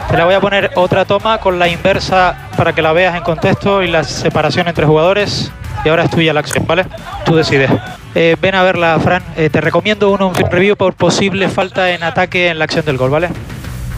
Te 0.09 0.17
la 0.17 0.25
voy 0.25 0.33
a 0.33 0.41
poner 0.41 0.71
otra 0.75 1.05
toma 1.05 1.37
con 1.37 1.59
la 1.59 1.69
inversa 1.69 2.49
para 2.57 2.73
que 2.73 2.81
la 2.81 2.91
veas 2.91 3.15
en 3.15 3.23
contexto 3.23 3.81
y 3.81 3.87
la 3.87 4.03
separación 4.03 4.67
entre 4.67 4.85
jugadores. 4.85 5.53
Y 5.85 5.89
ahora 5.89 6.03
es 6.03 6.11
tuya 6.11 6.33
la 6.33 6.41
acción, 6.41 6.67
¿vale? 6.67 6.85
Tú 7.23 7.33
decides. 7.33 7.71
Eh, 8.13 8.35
ven 8.41 8.55
a 8.55 8.63
verla, 8.63 8.99
Fran. 8.99 9.23
Eh, 9.37 9.49
te 9.49 9.61
recomiendo 9.61 10.11
un 10.11 10.21
on-field 10.21 10.51
review 10.51 10.75
por 10.75 10.95
posible 10.95 11.47
falta 11.47 11.91
en 11.91 12.03
ataque 12.03 12.49
en 12.49 12.59
la 12.59 12.65
acción 12.65 12.83
del 12.83 12.97
gol, 12.97 13.09
¿vale? 13.09 13.29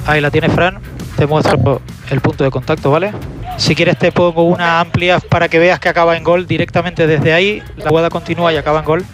Ahí 0.06 0.22
la 0.22 0.30
tienes, 0.30 0.52
Fran. 0.54 0.78
Te 1.18 1.26
muestro 1.26 1.82
el 2.12 2.22
punto 2.22 2.44
de 2.44 2.52
contacto, 2.52 2.92
¿vale? 2.92 3.12
Si 3.58 3.76
quieres 3.76 3.98
te 3.98 4.12
pongo 4.12 4.44
una 4.44 4.80
amplia 4.80 5.20
para 5.20 5.48
que 5.48 5.60
veas 5.60 5.80
que 5.80 5.90
acaba 5.90 6.18
en 6.18 6.24
gol 6.24 6.46
directamente 6.46 7.08
desde 7.08 7.34
ahí. 7.34 7.64
La 7.78 7.90
jugada 7.90 8.10
continúa 8.10 8.52
y 8.54 8.58
acaba 8.58 8.80
en 8.80 8.86
gol. 8.86 9.06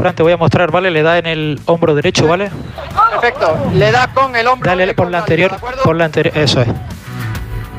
Fran, 0.00 0.14
te 0.14 0.22
voy 0.22 0.32
a 0.32 0.36
mostrar, 0.36 0.70
¿vale? 0.70 0.90
Le 0.90 1.02
da 1.02 1.18
en 1.18 1.26
el 1.26 1.60
hombro 1.66 1.94
derecho, 1.94 2.26
¿vale? 2.26 2.50
Perfecto. 3.10 3.56
Le 3.74 3.92
da 3.92 4.12
con 4.12 4.34
el 4.34 4.46
hombro. 4.46 4.68
Dale 4.68 4.92
por 4.94 5.10
la 5.10 5.18
anterior, 5.18 5.56
por 5.84 5.96
la 5.96 6.06
anterior, 6.06 6.36
eso 6.36 6.60
es. 6.60 6.68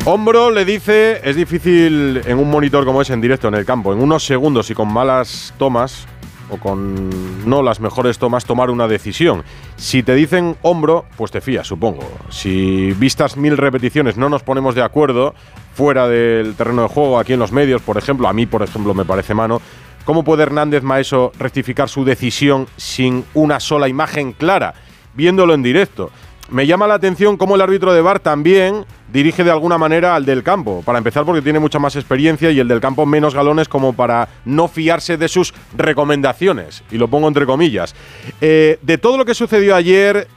Hombro 0.05 0.51
le 0.51 0.63
dice, 0.63 1.19
es 1.21 1.35
difícil 1.35 2.21
en 2.25 2.39
un 2.39 2.49
monitor 2.49 2.85
como 2.85 3.01
es 3.01 3.09
en 3.09 3.19
directo 3.19 3.49
en 3.49 3.55
el 3.55 3.65
campo, 3.65 3.91
en 3.91 4.01
unos 4.01 4.25
segundos 4.25 4.69
y 4.69 4.73
con 4.73 4.87
malas 4.87 5.53
tomas, 5.57 6.07
o 6.49 6.57
con 6.57 7.49
no 7.49 7.61
las 7.61 7.79
mejores 7.79 8.17
tomas 8.17 8.45
tomar 8.45 8.69
una 8.69 8.87
decisión. 8.87 9.43
Si 9.75 10.03
te 10.03 10.15
dicen 10.15 10.55
hombro, 10.61 11.05
pues 11.17 11.31
te 11.31 11.41
fías, 11.41 11.67
supongo. 11.67 12.03
Si 12.29 12.91
vistas 12.93 13.37
mil 13.37 13.57
repeticiones 13.57 14.17
no 14.17 14.29
nos 14.29 14.43
ponemos 14.43 14.75
de 14.75 14.83
acuerdo 14.83 15.33
fuera 15.73 16.07
del 16.07 16.55
terreno 16.55 16.83
de 16.83 16.87
juego, 16.89 17.19
aquí 17.19 17.33
en 17.33 17.39
los 17.39 17.51
medios, 17.51 17.81
por 17.81 17.97
ejemplo, 17.97 18.27
a 18.27 18.33
mí, 18.33 18.45
por 18.45 18.63
ejemplo, 18.63 18.93
me 18.93 19.05
parece 19.05 19.33
mano. 19.33 19.61
¿Cómo 20.05 20.23
puede 20.23 20.43
Hernández 20.43 20.83
Maeso 20.83 21.33
rectificar 21.37 21.89
su 21.89 22.05
decisión 22.05 22.67
sin 22.77 23.25
una 23.33 23.59
sola 23.59 23.89
imagen 23.89 24.31
clara, 24.31 24.73
viéndolo 25.13 25.53
en 25.53 25.63
directo? 25.63 26.11
Me 26.49 26.65
llama 26.65 26.87
la 26.87 26.93
atención 26.93 27.35
cómo 27.35 27.55
el 27.55 27.61
árbitro 27.61 27.93
de 27.93 28.01
bar 28.01 28.19
también 28.19 28.85
dirige 29.11 29.43
de 29.43 29.51
alguna 29.51 29.77
manera 29.77 30.15
al 30.15 30.25
del 30.25 30.43
campo. 30.43 30.81
Para 30.85 30.97
empezar, 30.97 31.25
porque 31.25 31.41
tiene 31.41 31.59
mucha 31.59 31.77
más 31.77 31.95
experiencia 31.97 32.51
y 32.51 32.59
el 32.59 32.69
del 32.69 32.79
campo 32.79 33.05
menos 33.05 33.35
galones 33.35 33.67
como 33.67 33.93
para 33.93 34.29
no 34.45 34.69
fiarse 34.69 35.17
de 35.17 35.27
sus 35.27 35.53
recomendaciones. 35.75 36.83
Y 36.89 36.97
lo 36.97 37.09
pongo 37.09 37.27
entre 37.27 37.45
comillas. 37.45 37.95
Eh, 38.39 38.79
de 38.81 38.97
todo 38.97 39.17
lo 39.17 39.25
que 39.25 39.33
sucedió 39.33 39.75
ayer 39.75 40.27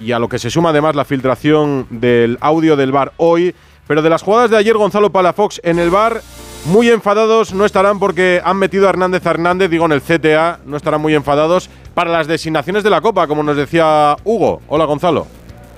y 0.00 0.12
a 0.12 0.18
lo 0.18 0.28
que 0.28 0.38
se 0.38 0.50
suma 0.50 0.70
además 0.70 0.96
la 0.96 1.04
filtración 1.04 1.86
del 1.90 2.38
audio 2.40 2.76
del 2.76 2.90
bar 2.90 3.12
hoy, 3.18 3.54
pero 3.86 4.00
de 4.00 4.10
las 4.10 4.22
jugadas 4.22 4.50
de 4.50 4.56
ayer 4.56 4.76
Gonzalo 4.76 5.12
Palafox 5.12 5.60
en 5.62 5.78
el 5.78 5.90
bar 5.90 6.22
muy 6.66 6.88
enfadados 6.88 7.52
no 7.52 7.66
estarán 7.66 7.98
porque 7.98 8.40
han 8.42 8.56
metido 8.56 8.86
a 8.86 8.90
Hernández 8.90 9.24
Hernández, 9.26 9.68
digo 9.68 9.84
en 9.84 9.92
el 9.92 10.00
CTA, 10.00 10.60
no 10.64 10.76
estarán 10.78 11.02
muy 11.02 11.14
enfadados 11.14 11.68
para 11.94 12.10
las 12.10 12.26
designaciones 12.26 12.82
de 12.82 12.90
la 12.90 13.00
Copa, 13.00 13.26
como 13.26 13.42
nos 13.42 13.56
decía 13.56 14.16
Hugo. 14.24 14.60
Hola 14.68 14.84
Gonzalo. 14.84 15.26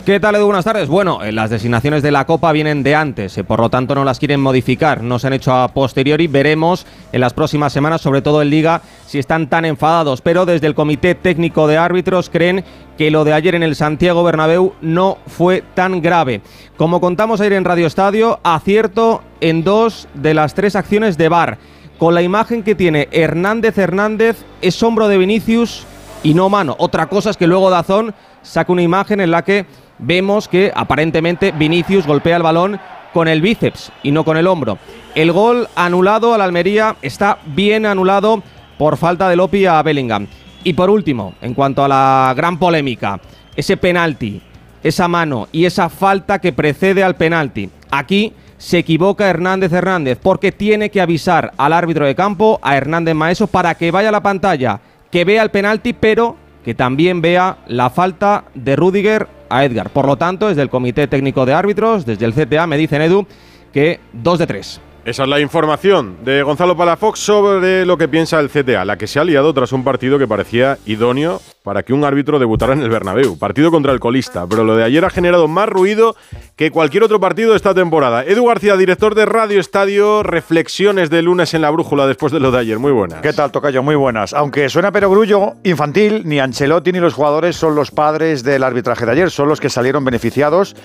¿Qué 0.07 0.21
tal, 0.21 0.37
Edu? 0.37 0.47
Buenas 0.47 0.65
tardes. 0.65 0.89
Bueno, 0.89 1.25
eh, 1.25 1.33
las 1.33 1.51
designaciones 1.51 2.01
de 2.01 2.13
la 2.13 2.27
Copa 2.27 2.53
vienen 2.53 2.85
de 2.85 2.95
antes, 2.95 3.37
eh, 3.39 3.43
por 3.43 3.59
lo 3.59 3.71
tanto 3.71 3.93
no 3.97 4.05
las 4.05 4.21
quieren 4.21 4.41
modificar, 4.41 5.03
no 5.03 5.19
se 5.19 5.27
han 5.27 5.33
hecho 5.33 5.53
a 5.53 5.67
posteriori. 5.75 6.29
Veremos 6.29 6.87
en 7.11 7.21
las 7.21 7.35
próximas 7.35 7.73
semanas, 7.73 8.03
sobre 8.03 8.23
todo 8.23 8.41
en 8.41 8.49
Liga, 8.49 8.83
si 9.09 9.19
están 9.19 9.49
tan 9.49 9.65
enfadados. 9.65 10.21
Pero 10.21 10.47
desde 10.47 10.69
el 10.69 10.77
Comité 10.77 11.17
Técnico 11.17 11.67
de 11.67 11.77
Árbitros 11.77 12.31
creen 12.31 12.65
que 12.97 13.11
lo 13.11 13.25
de 13.25 13.33
ayer 13.33 13.57
en 13.57 13.65
el 13.65 13.75
Santiago 13.75 14.23
Bernabéu 14.23 14.75
no 14.81 15.19
fue 15.27 15.65
tan 15.75 16.01
grave. 16.01 16.41
Como 16.77 17.01
contamos 17.01 17.41
ayer 17.41 17.55
en 17.55 17.65
Radio 17.65 17.89
Estadio, 17.89 18.39
acierto 18.45 19.23
en 19.41 19.65
dos 19.65 20.07
de 20.15 20.35
las 20.35 20.55
tres 20.55 20.77
acciones 20.77 21.19
de 21.19 21.29
VAR. 21.29 21.59
Con 21.99 22.15
la 22.15 22.23
imagen 22.23 22.63
que 22.63 22.77
tiene 22.77 23.09
Hernández 23.11 23.77
Hernández, 23.77 24.45
es 24.63 24.81
hombro 24.85 25.09
de 25.09 25.19
Vinicius 25.19 25.85
y 26.27 26.35
no 26.35 26.49
mano. 26.49 26.75
Otra 26.81 27.07
cosa 27.07 27.31
es 27.31 27.37
que 27.37 27.47
luego 27.47 27.71
Dazón 27.71 28.13
saca 28.43 28.73
una 28.73 28.83
imagen 28.83 29.21
en 29.21 29.31
la 29.31 29.45
que 29.45 29.65
vemos 30.01 30.49
que 30.49 30.73
aparentemente 30.75 31.53
Vinicius 31.53 32.05
golpea 32.05 32.37
el 32.37 32.43
balón 32.43 32.81
con 33.15 33.29
el 33.29 33.41
bíceps 33.41 33.93
y 34.03 34.11
no 34.11 34.25
con 34.25 34.37
el 34.37 34.49
hombro. 34.49 34.77
El 35.15 35.31
gol 35.31 35.69
anulado 35.77 36.35
al 36.35 36.41
Almería 36.41 36.97
está 37.01 37.39
bien 37.47 37.87
anulado 37.87 38.43
por 38.77 38.97
falta 38.97 39.29
de 39.29 39.37
Lopi 39.37 39.67
a 39.67 39.81
Bellingham. 39.83 40.27
Y 40.65 40.73
por 40.73 40.91
último, 40.91 41.35
en 41.41 41.55
cuanto 41.55 41.85
a 41.85 41.89
la 41.89 42.35
gran 42.37 42.59
polémica, 42.59 43.21
ese 43.55 43.77
penalti, 43.77 44.43
esa 44.83 45.07
mano 45.07 45.47
y 45.53 45.65
esa 45.65 45.89
falta 45.89 46.41
que 46.41 46.53
precede 46.53 47.05
al 47.05 47.15
penalti. 47.15 47.71
Aquí 47.93 48.33
se 48.59 48.79
equivoca 48.79 49.31
Hernández 49.31 49.73
Hernández 49.73 50.19
porque 50.21 50.51
tiene 50.51 50.91
que 50.91 51.01
avisar 51.01 51.53
al 51.57 51.73
árbitro 51.73 52.05
de 52.05 52.17
campo, 52.17 52.59
a 52.63 52.77
Hernández 52.77 53.15
Maeso, 53.15 53.47
para 53.47 53.77
que 53.77 53.93
vaya 53.93 54.09
a 54.09 54.13
la 54.13 54.25
pantalla, 54.25 54.81
que 55.17 55.25
vea 55.25 55.43
el 55.43 55.49
penalti, 55.49 55.95
pero 55.95 56.37
que 56.63 56.75
también 56.75 57.23
vea 57.23 57.57
la 57.69 57.89
falta 57.89 58.45
de 58.55 58.77
Rudiger 58.77 59.27
a 59.49 59.65
Edgar. 59.65 59.89
Por 59.89 60.07
lo 60.07 60.17
tanto, 60.19 60.49
desde 60.49 60.61
el 60.61 60.69
Comité 60.69 61.07
Técnico 61.07 61.47
de 61.47 61.55
Árbitros, 61.55 62.05
desde 62.05 62.27
el 62.27 62.35
CTA, 62.35 62.67
me 62.67 62.77
dicen 62.77 63.01
Edu 63.01 63.27
que 63.73 63.99
dos 64.13 64.39
de 64.39 64.47
tres. 64.47 64.79
Esa 65.07 65.23
es 65.23 65.29
la 65.31 65.41
información 65.41 66.19
de 66.23 66.43
Gonzalo 66.43 66.77
Palafox 66.77 67.19
sobre 67.19 67.87
lo 67.87 67.97
que 67.97 68.09
piensa 68.09 68.39
el 68.41 68.51
CTA, 68.51 68.85
la 68.85 68.99
que 68.99 69.07
se 69.07 69.19
ha 69.19 69.25
liado 69.25 69.55
tras 69.55 69.73
un 69.73 69.85
partido 69.85 70.19
que 70.19 70.29
parecía 70.29 70.77
idóneo 70.85 71.41
para 71.67 71.83
que 71.83 71.93
un 71.93 72.05
árbitro 72.05 72.39
debutara 72.39 72.75
en 72.75 72.81
el 72.81 72.89
Bernabéu. 72.89 73.41
Partido 73.41 73.73
contra 73.73 73.93
el 73.93 73.99
colista, 73.99 74.47
pero 74.49 74.63
lo 74.63 74.77
de 74.77 74.85
ayer 74.85 75.05
ha 75.05 75.11
generado 75.11 75.49
más 75.49 75.69
ruido 75.69 76.15
que 76.55 76.71
cualquier 76.71 77.03
otro 77.03 77.19
partido 77.19 77.51
de 77.51 77.57
esta 77.57 77.75
temporada. 77.75 78.23
Edu 78.23 78.47
García, 78.47 78.77
director 78.77 79.17
de 79.17 79.27
Radio 79.27 79.59
Estadio, 79.59 80.23
reflexiones 80.23 81.11
de 81.11 81.23
lunes 81.23 81.55
en 81.55 81.63
la 81.63 81.71
brújula 81.71 82.07
después 82.07 82.33
de 82.33 82.39
lo 82.39 82.53
de 82.53 82.61
ayer. 82.61 82.79
Muy 82.79 82.93
buenas. 82.93 83.21
¿Qué 83.21 83.33
tal, 83.33 83.51
Tocayo? 83.51 83.83
Muy 83.83 83.97
buenas. 83.97 84.33
Aunque 84.33 84.69
suena 84.69 84.93
perogrullo 84.93 85.55
infantil, 85.65 86.23
ni 86.25 86.39
Ancelotti 86.39 86.93
ni 86.93 87.01
los 87.01 87.15
jugadores 87.15 87.57
son 87.57 87.75
los 87.75 87.91
padres 87.91 88.45
del 88.45 88.63
arbitraje 88.63 89.05
de 89.05 89.11
ayer, 89.11 89.31
son 89.33 89.49
los 89.49 89.59
que 89.59 89.69
salieron 89.69 90.05
beneficiados 90.05 90.77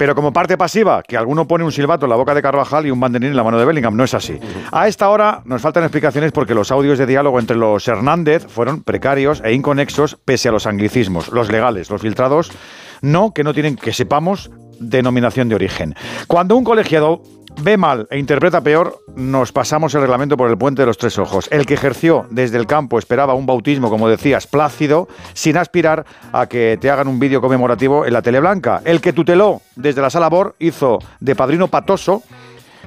pero 0.00 0.14
como 0.14 0.32
parte 0.32 0.56
pasiva, 0.56 1.02
que 1.02 1.18
alguno 1.18 1.46
pone 1.46 1.62
un 1.62 1.72
silbato 1.72 2.06
en 2.06 2.10
la 2.10 2.16
boca 2.16 2.32
de 2.32 2.40
Carvajal 2.40 2.86
y 2.86 2.90
un 2.90 2.98
banderín 2.98 3.32
en 3.32 3.36
la 3.36 3.44
mano 3.44 3.58
de 3.58 3.66
Bellingham. 3.66 3.94
No 3.94 4.04
es 4.04 4.14
así. 4.14 4.40
A 4.72 4.88
esta 4.88 5.10
hora 5.10 5.42
nos 5.44 5.60
faltan 5.60 5.82
explicaciones 5.82 6.32
porque 6.32 6.54
los 6.54 6.72
audios 6.72 6.96
de 6.96 7.04
diálogo 7.04 7.38
entre 7.38 7.54
los 7.54 7.86
Hernández 7.86 8.46
fueron 8.48 8.82
precarios 8.82 9.42
e 9.44 9.52
inconexos 9.52 10.16
pese 10.24 10.48
a 10.48 10.52
los 10.52 10.66
anglicismos, 10.66 11.28
los 11.28 11.50
legales, 11.50 11.90
los 11.90 12.00
filtrados, 12.00 12.50
no, 13.02 13.32
que 13.32 13.44
no 13.44 13.54
tienen, 13.54 13.76
que 13.76 13.92
sepamos, 13.92 14.50
denominación 14.78 15.48
de 15.48 15.54
origen. 15.54 15.94
Cuando 16.26 16.56
un 16.56 16.64
colegiado 16.64 17.22
ve 17.62 17.76
mal 17.76 18.06
e 18.10 18.18
interpreta 18.18 18.60
peor, 18.60 18.98
nos 19.14 19.52
pasamos 19.52 19.94
el 19.94 20.00
reglamento 20.00 20.36
por 20.36 20.48
el 20.48 20.56
puente 20.56 20.82
de 20.82 20.86
los 20.86 20.98
tres 20.98 21.18
ojos. 21.18 21.48
El 21.50 21.66
que 21.66 21.74
ejerció 21.74 22.26
desde 22.30 22.58
el 22.58 22.66
campo 22.66 22.98
esperaba 22.98 23.34
un 23.34 23.46
bautismo, 23.46 23.90
como 23.90 24.08
decías, 24.08 24.46
plácido, 24.46 25.08
sin 25.34 25.56
aspirar 25.56 26.06
a 26.32 26.46
que 26.46 26.78
te 26.80 26.90
hagan 26.90 27.08
un 27.08 27.18
vídeo 27.18 27.40
conmemorativo 27.40 28.06
en 28.06 28.12
la 28.12 28.22
tele 28.22 28.40
blanca. 28.40 28.80
El 28.84 29.00
que 29.00 29.12
tuteló 29.12 29.60
desde 29.76 30.00
la 30.00 30.10
sala 30.10 30.28
BOR 30.28 30.54
hizo 30.58 30.98
de 31.20 31.36
padrino 31.36 31.68
patoso 31.68 32.22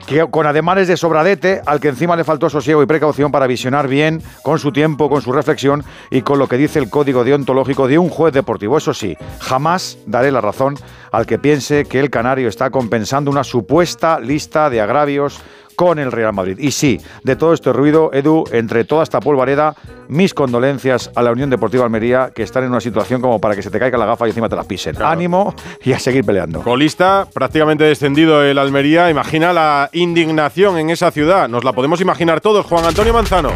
que 0.07 0.25
con 0.29 0.45
ademanes 0.45 0.87
de 0.87 0.97
sobradete, 0.97 1.61
al 1.65 1.79
que 1.79 1.89
encima 1.89 2.15
le 2.15 2.23
faltó 2.23 2.49
sosiego 2.49 2.83
y 2.83 2.85
precaución 2.85 3.31
para 3.31 3.47
visionar 3.47 3.87
bien, 3.87 4.21
con 4.41 4.59
su 4.59 4.71
tiempo, 4.71 5.09
con 5.09 5.21
su 5.21 5.31
reflexión 5.31 5.83
y 6.11 6.21
con 6.21 6.39
lo 6.39 6.47
que 6.47 6.57
dice 6.57 6.79
el 6.79 6.89
código 6.89 7.23
deontológico 7.23 7.87
de 7.87 7.97
un 7.97 8.09
juez 8.09 8.33
deportivo. 8.33 8.77
Eso 8.77 8.93
sí, 8.93 9.17
jamás 9.39 9.97
daré 10.05 10.31
la 10.31 10.41
razón 10.41 10.75
al 11.11 11.25
que 11.25 11.39
piense 11.39 11.85
que 11.85 11.99
el 11.99 12.09
Canario 12.09 12.49
está 12.49 12.69
compensando 12.69 13.31
una 13.31 13.43
supuesta 13.43 14.19
lista 14.19 14.69
de 14.69 14.81
agravios 14.81 15.39
con 15.75 15.99
el 15.99 16.11
Real 16.11 16.33
Madrid. 16.33 16.57
Y 16.59 16.71
sí, 16.71 16.99
de 17.23 17.35
todo 17.35 17.53
este 17.53 17.73
ruido, 17.73 18.11
Edu, 18.13 18.43
entre 18.51 18.85
toda 18.85 19.03
esta 19.03 19.19
polvareda, 19.19 19.75
mis 20.07 20.33
condolencias 20.33 21.11
a 21.15 21.21
la 21.21 21.31
Unión 21.31 21.49
Deportiva 21.49 21.85
Almería, 21.85 22.31
que 22.33 22.43
están 22.43 22.63
en 22.63 22.69
una 22.69 22.81
situación 22.81 23.21
como 23.21 23.39
para 23.39 23.55
que 23.55 23.61
se 23.61 23.69
te 23.69 23.79
caiga 23.79 23.97
la 23.97 24.05
gafa 24.05 24.25
y 24.27 24.29
encima 24.29 24.49
te 24.49 24.55
la 24.55 24.63
pisen. 24.63 25.01
Ánimo 25.01 25.55
y 25.83 25.93
a 25.93 25.99
seguir 25.99 26.23
peleando. 26.25 26.61
Colista, 26.61 27.27
prácticamente 27.33 27.83
descendido 27.83 28.43
el 28.43 28.57
Almería. 28.57 29.09
Imagina 29.09 29.53
la 29.53 29.89
indignación 29.93 30.77
en 30.77 30.89
esa 30.89 31.11
ciudad. 31.11 31.47
Nos 31.49 31.63
la 31.63 31.73
podemos 31.73 32.01
imaginar 32.01 32.41
todos, 32.41 32.65
Juan 32.65 32.85
Antonio 32.85 33.13
Manzano. 33.13 33.51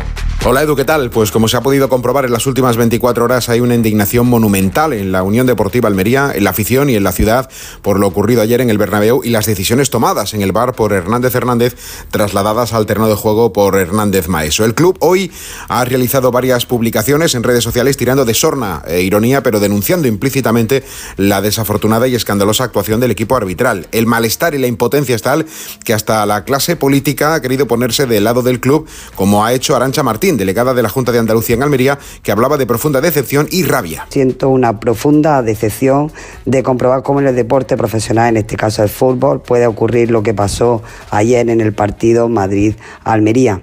Hola 0.50 0.63
Edu, 0.63 0.77
¿qué 0.77 0.86
tal? 0.86 1.10
Pues 1.10 1.30
como 1.30 1.50
se 1.50 1.58
ha 1.58 1.62
podido 1.62 1.89
comprobar 1.89 2.24
en 2.24 2.32
las 2.32 2.48
últimas 2.48 2.77
24 2.77 3.25
horas 3.25 3.50
hay 3.50 3.60
una 3.60 3.75
indignación 3.75 4.27
monumental 4.27 4.94
en 4.94 5.12
la 5.12 5.22
Unión 5.22 5.46
Deportiva 5.46 5.89
Almería, 5.89 6.32
en 6.34 6.46
la 6.46 6.51
afición 6.51 6.89
y 6.89 6.96
en 6.96 7.04
la 7.04 7.12
ciudad 7.12 7.50
por 7.82 8.00
lo 8.00 8.08
ocurrido 8.08 8.42
ayer 8.42 8.62
en 8.62 8.70
el 8.70 8.77
Bernabéu 8.77 9.25
y 9.25 9.30
las 9.30 9.46
decisiones 9.46 9.89
tomadas 9.89 10.34
en 10.34 10.42
el 10.42 10.54
bar 10.54 10.72
por 10.72 10.94
Hernández 10.94 11.36
Hernández 11.36 11.75
trasladadas 12.12 12.72
al 12.72 12.86
terreno 12.86 13.10
de 13.10 13.16
juego 13.16 13.51
por 13.51 13.75
Hernández 13.75 14.30
Maeso. 14.30 14.63
El 14.63 14.74
club 14.74 14.96
hoy 15.01 15.34
ha 15.68 15.84
realizado 15.84 16.32
varias 16.32 16.66
publicaciones 16.66 17.36
en 17.36 17.44
redes 17.44 17.66
sociales 17.66 17.98
tirando 17.98 18.24
de 18.24 18.34
sorna 18.34 18.84
e 18.88 19.01
ironía, 19.01 19.44
pero 19.44 19.60
denunciando 19.60 20.08
implícitamente 20.08 20.82
la 21.18 21.42
desafortunada 21.42 22.08
y 22.08 22.16
escandalosa 22.16 22.63
actuación 22.63 23.01
del 23.01 23.12
equipo 23.12 23.36
arbitral. 23.36 23.89
El 23.92 24.06
malestar 24.06 24.56
y 24.56 24.60
la 24.60 24.68
impotencia 24.68 25.13
es 25.13 25.24
tal 25.24 25.46
que 25.84 25.94
hasta 25.94 26.25
la 26.25 26.46
clase 26.46 26.77
política 26.77 27.34
ha 27.34 27.42
querido 27.42 27.68
ponerse 27.68 28.06
del 28.06 28.24
lado 28.24 28.44
del 28.44 28.62
club, 28.62 28.88
como 29.16 29.44
ha 29.44 29.51
hecho 29.51 29.75
Arancha 29.75 30.04
Martín 30.04 30.37
delegada 30.38 30.74
de 30.74 30.84
la 30.84 30.89
Junta 30.89 31.12
de 31.12 31.20
Andalucía 31.20 31.56
en 31.56 31.63
Almería, 31.63 32.00
que 32.24 32.32
hablaba 32.32 32.58
de 32.58 32.65
profunda 32.65 33.01
decepción 33.01 33.48
y 33.51 33.63
rabia. 33.63 34.06
Siento 34.10 34.50
una 34.50 34.79
profunda 34.79 35.41
decepción 35.41 36.12
de 36.46 36.63
comprobar 36.63 37.03
cómo 37.03 37.20
en 37.20 37.27
el 37.27 37.36
deporte 37.36 37.77
profesional, 37.77 38.29
en 38.29 38.38
este 38.38 38.56
caso 38.56 38.84
el 38.84 38.89
fútbol, 38.89 39.41
puede 39.41 39.67
ocurrir 39.67 40.12
lo 40.12 40.24
que 40.24 40.34
pasó 40.34 40.82
ayer 41.12 41.50
en 41.50 41.62
el 41.62 41.74
partido 41.74 42.29
Madrid-Almería. 42.29 43.62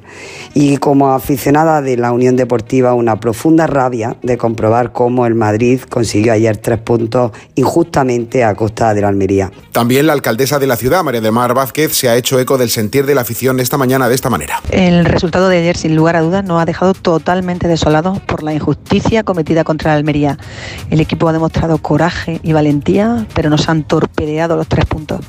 Y 0.55 0.77
como 0.79 1.13
aficionada 1.13 1.83
de 1.83 1.97
la 1.97 2.13
Unión 2.13 2.37
Deportiva, 2.37 2.95
una 2.95 3.21
profunda 3.21 3.67
rabia 3.67 4.17
de 4.23 4.37
comprobar 4.37 4.93
cómo 4.93 5.27
el 5.27 5.35
Madrid 5.35 5.81
consiguió 5.89 6.33
ayer 6.33 6.57
tres 6.57 6.79
puntos 6.79 7.33
injustamente 7.55 8.45
a 8.45 8.55
costa 8.55 8.95
de 8.95 9.01
la 9.01 9.09
Almería. 9.09 9.51
También 9.73 10.07
la 10.07 10.13
alcaldesa 10.13 10.59
de 10.59 10.67
la 10.67 10.77
ciudad, 10.77 11.03
María 11.03 11.21
de 11.21 11.31
Mar 11.31 11.55
Vázquez, 11.55 11.93
se 11.93 12.09
ha 12.09 12.17
hecho 12.17 12.39
eco 12.39 12.59
del 12.59 12.71
sentir 12.71 13.07
de 13.07 13.15
la 13.15 13.23
afición 13.23 13.61
esta 13.61 13.79
mañana 13.79 14.09
de 14.09 14.15
esta 14.15 14.31
manera. 14.31 14.61
El 14.71 15.05
resultado 15.05 15.49
de 15.49 15.59
ayer, 15.59 15.77
sin 15.77 15.97
lugar 15.97 16.17
a 16.17 16.21
dudas, 16.21 16.45
no 16.45 16.59
ha 16.59 16.64
dejado 16.65 16.95
totalmente 16.95 17.69
desolado 17.69 18.21
por 18.27 18.43
la 18.43 18.55
injusticia 18.55 19.23
cometida 19.23 19.65
contra 19.65 19.93
la 19.93 19.97
Almería. 19.99 20.39
El 20.91 21.01
equipo 21.01 21.29
ha 21.29 21.33
demostrado 21.33 21.79
coraje 21.79 22.41
y 22.43 22.53
valentía, 22.53 23.27
pero 23.35 23.51
nos 23.51 23.69
han 23.69 23.85
torpedeado 23.85 24.57
los 24.57 24.69
tres 24.69 24.85
puntos. 24.87 25.21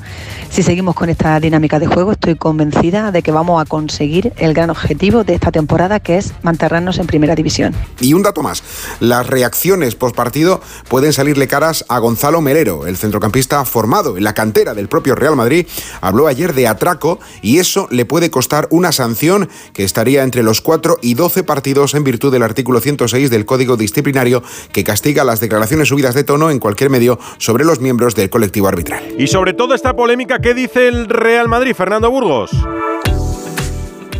Si 0.50 0.62
seguimos 0.62 0.94
con 0.94 1.10
esta 1.10 1.38
dinámica 1.40 1.78
de 1.78 1.86
juego, 1.86 2.12
estoy 2.12 2.36
convencida 2.36 3.12
de 3.12 3.22
que 3.22 3.32
vamos 3.32 3.60
a 3.60 3.66
conseguir 3.66 4.32
el 4.36 4.54
gran 4.54 4.70
objetivo 4.70 5.24
de 5.24 5.34
esta 5.34 5.52
temporada, 5.52 6.00
que 6.00 6.16
es 6.16 6.32
mantenernos 6.42 6.98
en 6.98 7.06
primera 7.06 7.34
división. 7.34 7.74
Y 8.00 8.14
un 8.14 8.22
dato 8.22 8.42
más, 8.42 8.62
las 9.00 9.26
reacciones 9.26 9.94
post 9.94 10.16
partido 10.16 10.60
pueden 10.88 11.12
salirle 11.12 11.48
caras 11.48 11.84
a 11.88 11.98
Gonzalo 11.98 12.40
Melero, 12.40 12.86
el 12.86 12.96
centrocampista 12.96 13.64
formado 13.64 14.16
en 14.16 14.24
la 14.24 14.34
cantera 14.34 14.74
del 14.74 14.88
propio 14.88 15.14
Real 15.14 15.36
Madrid, 15.36 15.66
habló 16.00 16.26
ayer 16.26 16.54
de 16.54 16.68
atraco 16.68 17.18
y 17.42 17.58
eso 17.58 17.88
le 17.90 18.04
puede 18.04 18.30
costar 18.30 18.68
una 18.70 18.92
sanción 18.92 19.48
que 19.74 19.84
estaría 19.84 20.22
entre 20.22 20.42
los 20.42 20.60
4 20.60 20.98
y 21.02 21.14
12 21.16 21.42
partidos 21.42 21.94
en 21.94 22.04
virtud 22.04 22.32
del 22.32 22.42
artículo 22.42 22.80
106 22.80 23.30
del 23.30 23.44
Código 23.44 23.76
Disciplinario 23.76 24.42
que 24.72 24.84
castiga 24.84 25.24
las 25.24 25.40
declaraciones 25.40 25.88
subidas 25.88 26.14
de 26.14 26.24
tono 26.24 26.50
en 26.50 26.58
cualquier 26.58 26.90
medio 26.90 27.18
sobre 27.38 27.64
los 27.64 27.80
miembros 27.80 28.14
del 28.14 28.30
colectivo 28.30 28.68
arbitral. 28.68 29.02
Y 29.18 29.26
sobre 29.26 29.54
todo 29.54 29.74
esta 29.74 29.94
polémica, 29.94 30.38
¿qué 30.38 30.54
dice 30.54 30.88
el 30.88 31.08
Real 31.08 31.48
Madrid, 31.48 31.74
Fernando 31.74 32.10
Burgos? 32.10 32.50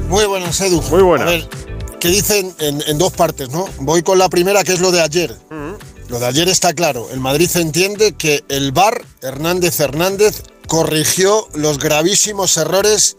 Muy 0.08 0.24
buenas, 0.24 0.60
Edu. 0.60 0.82
Muy 0.82 1.02
buenas. 1.02 1.28
A 1.28 1.30
ver, 1.30 1.48
¿qué 2.00 2.08
dicen 2.08 2.54
en, 2.58 2.98
dos 2.98 3.12
partes, 3.12 3.50
no? 3.50 3.66
Voy 3.80 4.02
con 4.02 4.18
la 4.18 4.28
primera, 4.28 4.64
que 4.64 4.72
es 4.72 4.80
lo 4.80 4.92
de 4.92 5.00
ayer. 5.00 5.36
Lo 6.08 6.20
de 6.20 6.26
ayer 6.26 6.48
está 6.48 6.72
claro. 6.72 7.08
El 7.12 7.20
Madrid 7.20 7.50
entiende 7.56 8.12
que 8.12 8.44
el 8.48 8.70
VAR, 8.70 9.04
Hernández 9.22 9.80
Hernández, 9.80 10.42
corrigió 10.68 11.48
los 11.54 11.78
gravísimos 11.78 12.56
errores 12.56 13.16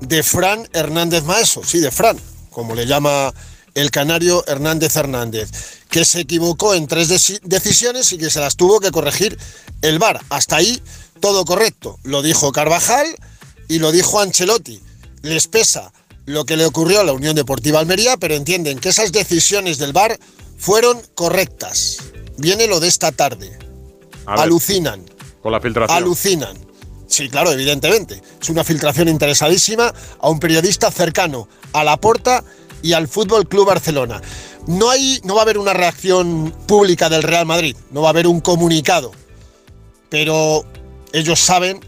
de 0.00 0.22
Fran 0.22 0.68
Hernández 0.72 1.24
Maeso. 1.24 1.62
Sí, 1.64 1.80
de 1.80 1.90
Fran, 1.90 2.18
como 2.54 2.74
le 2.74 2.86
llama 2.86 3.34
el 3.74 3.90
canario 3.90 4.44
Hernández 4.46 4.96
Hernández, 4.96 5.50
que 5.90 6.04
se 6.04 6.20
equivocó 6.20 6.74
en 6.74 6.86
tres 6.86 7.08
decisiones 7.42 8.12
y 8.12 8.18
que 8.18 8.30
se 8.30 8.40
las 8.40 8.56
tuvo 8.56 8.80
que 8.80 8.92
corregir 8.92 9.36
el 9.82 9.98
VAR. 9.98 10.20
Hasta 10.30 10.56
ahí 10.56 10.80
todo 11.20 11.44
correcto. 11.44 11.98
Lo 12.04 12.22
dijo 12.22 12.52
Carvajal 12.52 13.06
y 13.68 13.80
lo 13.80 13.92
dijo 13.92 14.20
Ancelotti. 14.20 14.80
Les 15.22 15.48
pesa 15.48 15.92
lo 16.26 16.44
que 16.44 16.56
le 16.56 16.64
ocurrió 16.64 17.00
a 17.00 17.04
la 17.04 17.12
Unión 17.12 17.34
Deportiva 17.34 17.80
Almería, 17.80 18.16
pero 18.16 18.34
entienden 18.34 18.78
que 18.78 18.90
esas 18.90 19.12
decisiones 19.12 19.78
del 19.78 19.92
VAR 19.92 20.18
fueron 20.56 21.02
correctas. 21.14 21.98
Viene 22.38 22.66
lo 22.66 22.80
de 22.80 22.88
esta 22.88 23.12
tarde. 23.12 23.58
Alucinan. 24.26 25.04
Con 25.42 25.52
la 25.52 25.60
filtración. 25.60 25.96
Alucinan. 25.96 26.56
Sí, 27.06 27.28
claro, 27.28 27.52
evidentemente. 27.52 28.20
Es 28.40 28.48
una 28.48 28.64
filtración 28.64 29.08
interesadísima 29.08 29.92
a 30.18 30.28
un 30.28 30.40
periodista 30.40 30.90
cercano 30.90 31.48
a 31.72 31.84
la 31.84 31.96
porta 31.96 32.44
y 32.82 32.92
al 32.92 33.08
Fútbol 33.08 33.48
Club 33.48 33.66
Barcelona. 33.66 34.20
No, 34.66 34.90
hay, 34.90 35.20
no 35.24 35.34
va 35.34 35.42
a 35.42 35.44
haber 35.44 35.58
una 35.58 35.74
reacción 35.74 36.54
pública 36.66 37.08
del 37.08 37.22
Real 37.22 37.46
Madrid, 37.46 37.76
no 37.90 38.02
va 38.02 38.08
a 38.08 38.10
haber 38.10 38.26
un 38.26 38.40
comunicado, 38.40 39.12
pero 40.08 40.64
ellos 41.12 41.38
saben 41.40 41.80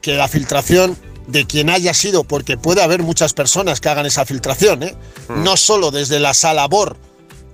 que 0.00 0.14
la 0.14 0.26
filtración 0.26 0.96
de 1.28 1.46
quien 1.46 1.70
haya 1.70 1.94
sido, 1.94 2.24
porque 2.24 2.56
puede 2.56 2.82
haber 2.82 3.02
muchas 3.02 3.32
personas 3.32 3.80
que 3.80 3.88
hagan 3.88 4.06
esa 4.06 4.24
filtración, 4.24 4.82
¿eh? 4.82 4.96
Hmm. 5.28 5.44
no 5.44 5.56
solo 5.56 5.90
desde 5.90 6.18
la 6.18 6.34
sala 6.34 6.66
BOR 6.66 6.96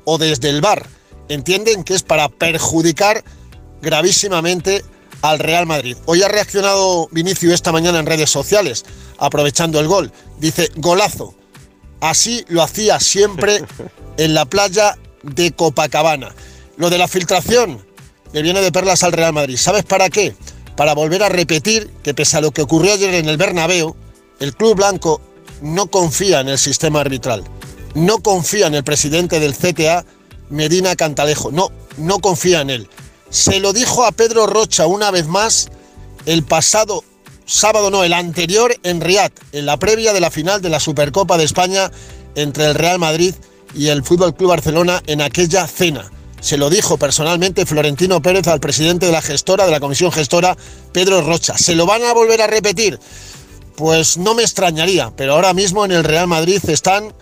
o 0.04 0.16
desde 0.16 0.48
el 0.48 0.60
bar, 0.60 0.86
entienden 1.28 1.84
que 1.84 1.94
es 1.94 2.02
para 2.02 2.28
perjudicar 2.28 3.24
gravísimamente 3.82 4.84
al 5.22 5.38
Real 5.38 5.66
Madrid. 5.66 5.96
Hoy 6.06 6.22
ha 6.22 6.28
reaccionado 6.28 7.08
Vinicio 7.10 7.52
esta 7.52 7.72
mañana 7.72 7.98
en 7.98 8.06
redes 8.06 8.30
sociales, 8.30 8.84
aprovechando 9.18 9.80
el 9.80 9.88
gol. 9.88 10.12
Dice, 10.38 10.70
golazo. 10.76 11.34
Así 12.00 12.44
lo 12.48 12.62
hacía 12.62 13.00
siempre 13.00 13.64
en 14.16 14.34
la 14.34 14.44
playa 14.44 14.98
de 15.22 15.52
Copacabana. 15.52 16.34
Lo 16.76 16.90
de 16.90 16.98
la 16.98 17.08
filtración 17.08 17.84
le 18.32 18.42
viene 18.42 18.60
de 18.60 18.72
perlas 18.72 19.02
al 19.02 19.12
Real 19.12 19.32
Madrid. 19.32 19.56
¿Sabes 19.56 19.84
para 19.84 20.10
qué? 20.10 20.34
Para 20.76 20.94
volver 20.94 21.22
a 21.22 21.28
repetir 21.28 21.90
que 22.02 22.14
pese 22.14 22.36
a 22.36 22.40
lo 22.40 22.50
que 22.50 22.62
ocurrió 22.62 22.92
ayer 22.92 23.14
en 23.14 23.28
el 23.28 23.38
Bernabéu, 23.38 23.96
el 24.40 24.54
Club 24.54 24.76
Blanco 24.76 25.20
no 25.62 25.86
confía 25.86 26.40
en 26.40 26.48
el 26.48 26.58
sistema 26.58 27.00
arbitral. 27.00 27.44
No 27.94 28.18
confía 28.18 28.66
en 28.66 28.74
el 28.74 28.84
presidente 28.84 29.40
del 29.40 29.56
CTA, 29.56 30.04
Medina 30.50 30.94
Cantalejo. 30.96 31.50
No, 31.50 31.70
no 31.96 32.18
confía 32.18 32.60
en 32.60 32.70
él. 32.70 32.88
Se 33.30 33.60
lo 33.60 33.72
dijo 33.72 34.04
a 34.04 34.12
Pedro 34.12 34.46
Rocha 34.46 34.86
una 34.86 35.10
vez 35.10 35.26
más 35.26 35.68
el 36.26 36.42
pasado 36.42 37.04
sábado, 37.46 37.90
no, 37.90 38.04
el 38.04 38.12
anterior 38.12 38.74
en 38.82 39.00
Riad, 39.00 39.30
en 39.52 39.66
la 39.66 39.78
previa 39.78 40.12
de 40.12 40.20
la 40.20 40.30
final 40.30 40.60
de 40.60 40.68
la 40.68 40.80
Supercopa 40.80 41.38
de 41.38 41.44
España 41.44 41.90
entre 42.34 42.66
el 42.66 42.74
Real 42.74 42.98
Madrid 42.98 43.34
y 43.74 43.88
el 43.88 44.02
Fútbol 44.02 44.34
Club 44.34 44.50
Barcelona 44.50 45.02
en 45.06 45.22
aquella 45.22 45.66
cena. 45.66 46.10
se 46.40 46.58
lo 46.58 46.70
dijo 46.70 46.96
personalmente 46.98 47.66
Florentino 47.66 48.20
Pérez 48.22 48.46
al 48.46 48.60
presidente 48.60 49.06
de 49.06 49.12
la 49.12 49.22
gestora, 49.22 49.64
de 49.64 49.72
la 49.72 49.80
comisión 49.80 50.12
gestora, 50.12 50.56
Pedro 50.92 51.22
Rocha. 51.22 51.56
¿Se 51.56 51.74
lo 51.74 51.86
van 51.86 52.04
a 52.04 52.12
volver 52.12 52.42
a 52.42 52.46
repetir? 52.46 53.00
Pues 53.74 54.16
no 54.16 54.34
me 54.34 54.42
extrañaría, 54.42 55.12
pero 55.16 55.32
ahora 55.32 55.54
mismo 55.54 55.84
en 55.84 55.92
el 55.92 56.04
Real 56.04 56.26
Madrid 56.26 56.60
están 56.68 57.14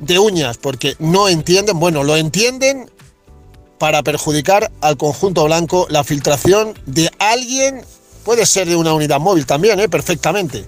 de 0.00 0.18
uñas, 0.18 0.58
porque 0.58 0.96
no 0.98 1.28
entienden, 1.28 1.78
bueno, 1.80 2.04
lo 2.04 2.16
entienden 2.16 2.90
para 3.82 4.04
perjudicar 4.04 4.70
al 4.80 4.96
conjunto 4.96 5.44
blanco 5.44 5.88
la 5.90 6.04
filtración 6.04 6.72
de 6.86 7.10
alguien, 7.18 7.82
puede 8.24 8.46
ser 8.46 8.68
de 8.68 8.76
una 8.76 8.94
unidad 8.94 9.18
móvil 9.18 9.44
también, 9.44 9.80
¿eh? 9.80 9.88
perfectamente, 9.88 10.64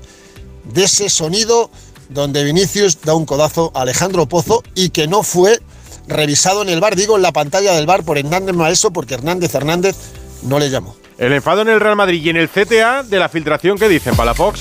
de 0.65 0.83
ese 0.83 1.09
sonido 1.09 1.71
donde 2.09 2.43
Vinicius 2.43 3.01
da 3.03 3.15
un 3.15 3.25
codazo 3.25 3.71
a 3.73 3.83
Alejandro 3.83 4.27
Pozo 4.27 4.65
y 4.75 4.89
que 4.89 5.07
no 5.07 5.23
fue 5.23 5.61
revisado 6.09 6.63
en 6.63 6.71
el 6.71 6.81
bar, 6.81 6.97
digo 6.97 7.15
en 7.15 7.23
la 7.23 7.31
pantalla 7.31 7.75
del 7.75 7.87
bar 7.87 8.03
por 8.03 8.19
Hernández 8.19 8.57
Maeso, 8.57 8.91
porque 8.91 9.15
Hernández 9.15 9.55
Hernández 9.55 9.95
no 10.43 10.59
le 10.59 10.69
llamó. 10.69 10.97
El 11.17 11.35
enfado 11.35 11.63
en 11.63 11.69
el 11.69 11.79
Real 11.79 11.95
Madrid 11.95 12.21
y 12.21 12.31
en 12.31 12.37
el 12.37 12.49
CTA 12.49 13.05
de 13.05 13.21
la 13.21 13.29
filtración 13.29 13.79
que 13.79 13.89
dicen, 13.89 14.17
Palafox. 14.17 14.59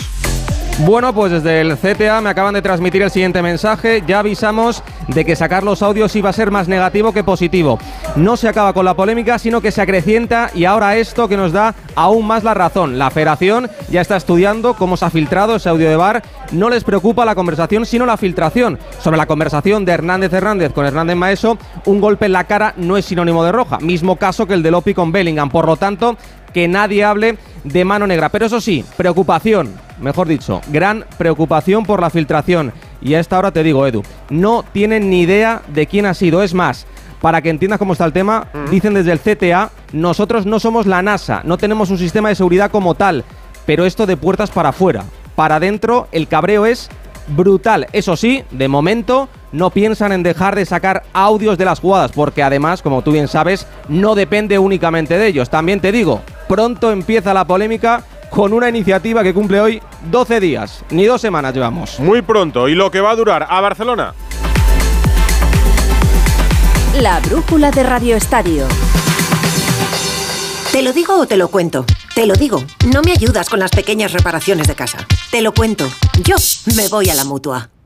Bueno, 0.79 1.13
pues 1.13 1.31
desde 1.31 1.61
el 1.61 1.77
CTA 1.77 2.19
me 2.19 2.31
acaban 2.31 2.55
de 2.55 2.61
transmitir 2.63 3.03
el 3.03 3.11
siguiente 3.11 3.43
mensaje. 3.43 4.03
Ya 4.07 4.19
avisamos 4.19 4.83
de 5.07 5.23
que 5.23 5.35
sacar 5.35 5.63
los 5.63 5.83
audios 5.83 6.15
iba 6.15 6.31
a 6.31 6.33
ser 6.33 6.49
más 6.49 6.67
negativo 6.67 7.13
que 7.13 7.23
positivo. 7.23 7.77
No 8.15 8.37
se 8.37 8.49
acaba 8.49 8.73
con 8.73 8.83
la 8.83 8.95
polémica, 8.95 9.37
sino 9.37 9.61
que 9.61 9.71
se 9.71 9.83
acrecienta 9.83 10.49
y 10.55 10.65
ahora 10.65 10.97
esto 10.97 11.27
que 11.27 11.37
nos 11.37 11.51
da 11.51 11.75
aún 11.93 12.25
más 12.25 12.43
la 12.43 12.55
razón. 12.55 12.97
La 12.97 13.11
federación 13.11 13.69
ya 13.91 14.01
está 14.01 14.17
estudiando 14.17 14.73
cómo 14.73 14.97
se 14.97 15.05
ha 15.05 15.11
filtrado 15.11 15.57
ese 15.57 15.69
audio 15.69 15.87
de 15.87 15.95
bar. 15.95 16.23
No 16.51 16.71
les 16.71 16.83
preocupa 16.83 17.23
la 17.23 17.35
conversación, 17.35 17.85
sino 17.85 18.07
la 18.07 18.17
filtración. 18.17 18.79
Sobre 18.99 19.17
la 19.17 19.27
conversación 19.27 19.85
de 19.85 19.91
Hernández 19.91 20.33
Hernández 20.33 20.73
con 20.73 20.87
Hernández 20.87 21.15
Maeso, 21.15 21.59
un 21.85 22.01
golpe 22.01 22.25
en 22.25 22.33
la 22.33 22.45
cara 22.45 22.73
no 22.77 22.97
es 22.97 23.05
sinónimo 23.05 23.43
de 23.45 23.51
roja. 23.51 23.77
Mismo 23.77 24.15
caso 24.15 24.47
que 24.47 24.55
el 24.55 24.63
de 24.63 24.71
Lopi 24.71 24.95
con 24.95 25.11
Bellingham. 25.11 25.51
Por 25.51 25.67
lo 25.67 25.77
tanto, 25.77 26.17
que 26.51 26.67
nadie 26.67 27.03
hable 27.03 27.37
de 27.63 27.85
mano 27.85 28.07
negra. 28.07 28.29
Pero 28.29 28.45
eso 28.45 28.59
sí, 28.59 28.83
preocupación, 28.97 29.73
mejor 29.99 30.27
dicho, 30.27 30.61
gran 30.69 31.05
preocupación 31.17 31.85
por 31.85 32.01
la 32.01 32.09
filtración. 32.09 32.73
Y 33.01 33.13
a 33.13 33.19
esta 33.19 33.37
hora 33.37 33.51
te 33.51 33.63
digo, 33.63 33.85
Edu, 33.85 34.03
no 34.29 34.63
tienen 34.71 35.09
ni 35.09 35.21
idea 35.21 35.61
de 35.67 35.87
quién 35.87 36.05
ha 36.05 36.13
sido. 36.13 36.43
Es 36.43 36.53
más, 36.53 36.85
para 37.21 37.41
que 37.41 37.49
entiendas 37.49 37.79
cómo 37.79 37.93
está 37.93 38.05
el 38.05 38.13
tema, 38.13 38.47
dicen 38.69 38.93
desde 38.93 39.11
el 39.11 39.19
CTA, 39.19 39.71
nosotros 39.93 40.45
no 40.45 40.59
somos 40.59 40.85
la 40.85 41.01
NASA, 41.01 41.41
no 41.45 41.57
tenemos 41.57 41.89
un 41.89 41.97
sistema 41.97 42.29
de 42.29 42.35
seguridad 42.35 42.71
como 42.71 42.95
tal, 42.95 43.23
pero 43.65 43.85
esto 43.85 44.05
de 44.05 44.17
puertas 44.17 44.51
para 44.51 44.69
afuera. 44.69 45.05
Para 45.35 45.55
adentro, 45.55 46.07
el 46.11 46.27
cabreo 46.27 46.65
es 46.65 46.89
brutal. 47.27 47.87
Eso 47.93 48.15
sí, 48.17 48.43
de 48.51 48.67
momento 48.67 49.29
no 49.51 49.69
piensan 49.69 50.11
en 50.11 50.23
dejar 50.23 50.55
de 50.55 50.65
sacar 50.65 51.03
audios 51.13 51.57
de 51.57 51.65
las 51.65 51.79
jugadas, 51.79 52.11
porque 52.11 52.43
además, 52.43 52.81
como 52.81 53.01
tú 53.03 53.11
bien 53.11 53.27
sabes, 53.27 53.67
no 53.87 54.15
depende 54.15 54.59
únicamente 54.59 55.17
de 55.17 55.27
ellos. 55.27 55.49
También 55.49 55.79
te 55.79 55.91
digo, 55.91 56.21
pronto 56.47 56.91
empieza 56.91 57.33
la 57.33 57.45
polémica 57.45 58.03
con 58.33 58.51
una 58.51 58.67
iniciativa 58.67 59.21
que 59.21 59.31
cumple 59.33 59.61
hoy 59.61 59.81
12 60.09 60.39
días, 60.39 60.83
ni 60.89 61.05
dos 61.05 61.21
semanas 61.21 61.53
llevamos. 61.53 61.99
Muy 61.99 62.23
pronto, 62.23 62.67
y 62.67 62.73
lo 62.73 62.89
que 62.89 62.99
va 62.99 63.11
a 63.11 63.15
durar 63.15 63.45
a 63.47 63.61
Barcelona. 63.61 64.15
La 66.99 67.19
brújula 67.19 67.69
de 67.69 67.83
Radio 67.83 68.15
Estadio. 68.15 68.65
¿Te 70.71 70.81
lo 70.81 70.93
digo 70.93 71.19
o 71.19 71.27
te 71.27 71.37
lo 71.37 71.49
cuento? 71.49 71.85
Te 72.15 72.25
lo 72.25 72.33
digo, 72.33 72.63
no 72.91 73.03
me 73.03 73.11
ayudas 73.11 73.49
con 73.49 73.59
las 73.59 73.69
pequeñas 73.69 74.13
reparaciones 74.13 74.67
de 74.67 74.75
casa. 74.75 75.05
Te 75.29 75.43
lo 75.43 75.53
cuento, 75.53 75.87
yo 76.23 76.35
me 76.75 76.87
voy 76.87 77.09
a 77.09 77.15
la 77.15 77.25
mutua. 77.25 77.72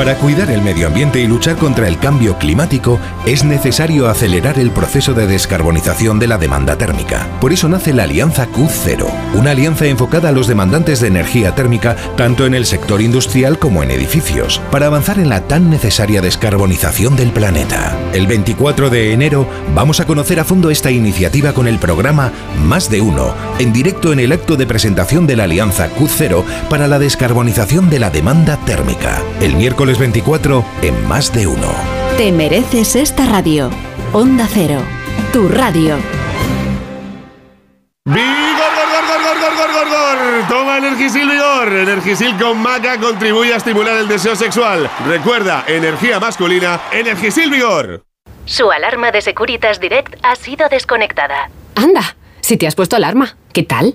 Para 0.00 0.16
cuidar 0.16 0.50
el 0.50 0.62
medio 0.62 0.86
ambiente 0.86 1.20
y 1.20 1.26
luchar 1.26 1.56
contra 1.56 1.86
el 1.86 1.98
cambio 1.98 2.38
climático, 2.38 2.98
es 3.26 3.44
necesario 3.44 4.08
acelerar 4.08 4.58
el 4.58 4.70
proceso 4.70 5.12
de 5.12 5.26
descarbonización 5.26 6.18
de 6.18 6.26
la 6.26 6.38
demanda 6.38 6.78
térmica. 6.78 7.28
Por 7.38 7.52
eso 7.52 7.68
nace 7.68 7.92
la 7.92 8.04
Alianza 8.04 8.48
Q0, 8.48 9.06
una 9.34 9.50
alianza 9.50 9.84
enfocada 9.84 10.30
a 10.30 10.32
los 10.32 10.46
demandantes 10.46 11.00
de 11.00 11.08
energía 11.08 11.54
térmica 11.54 11.96
tanto 12.16 12.46
en 12.46 12.54
el 12.54 12.64
sector 12.64 13.02
industrial 13.02 13.58
como 13.58 13.82
en 13.82 13.90
edificios, 13.90 14.62
para 14.70 14.86
avanzar 14.86 15.18
en 15.18 15.28
la 15.28 15.42
tan 15.42 15.68
necesaria 15.68 16.22
descarbonización 16.22 17.14
del 17.14 17.30
planeta. 17.30 17.94
El 18.14 18.26
24 18.26 18.88
de 18.88 19.12
enero 19.12 19.46
vamos 19.74 20.00
a 20.00 20.06
conocer 20.06 20.40
a 20.40 20.44
fondo 20.44 20.70
esta 20.70 20.90
iniciativa 20.90 21.52
con 21.52 21.68
el 21.68 21.78
programa 21.78 22.32
Más 22.64 22.88
de 22.88 23.02
Uno, 23.02 23.34
en 23.58 23.74
directo 23.74 24.14
en 24.14 24.20
el 24.20 24.32
acto 24.32 24.56
de 24.56 24.66
presentación 24.66 25.26
de 25.26 25.36
la 25.36 25.44
Alianza 25.44 25.90
Q0 25.94 26.42
para 26.70 26.88
la 26.88 26.98
descarbonización 26.98 27.90
de 27.90 27.98
la 27.98 28.08
demanda 28.08 28.56
térmica. 28.64 29.20
El 29.42 29.56
miércoles 29.56 29.89
24 29.98 30.64
en 30.82 31.08
Más 31.08 31.32
de 31.32 31.46
Uno. 31.46 31.72
Te 32.16 32.32
mereces 32.32 32.96
esta 32.96 33.26
radio. 33.26 33.70
Onda 34.12 34.46
Cero, 34.52 34.80
tu 35.32 35.48
radio. 35.48 35.96
¡Vigor, 38.04 38.24
gor, 38.76 38.88
gor, 38.90 39.22
gor, 39.22 39.38
gor, 39.40 39.56
gor, 39.56 39.72
gor, 39.72 39.88
gor! 39.88 40.48
Toma 40.48 40.78
Energisil 40.78 41.28
Vigor. 41.28 41.72
Energisil 41.72 42.36
con 42.38 42.58
maca 42.58 42.98
contribuye 42.98 43.54
a 43.54 43.56
estimular 43.56 43.96
el 43.96 44.08
deseo 44.08 44.34
sexual. 44.34 44.90
Recuerda, 45.06 45.64
energía 45.66 46.18
masculina, 46.18 46.80
Energisil 46.92 47.50
Vigor. 47.50 48.02
Su 48.46 48.70
alarma 48.70 49.12
de 49.12 49.20
Securitas 49.20 49.80
Direct 49.80 50.16
ha 50.22 50.34
sido 50.34 50.68
desconectada. 50.68 51.50
Anda, 51.76 52.16
si 52.40 52.56
te 52.56 52.66
has 52.66 52.74
puesto 52.74 52.96
alarma, 52.96 53.36
¿qué 53.52 53.62
tal? 53.62 53.94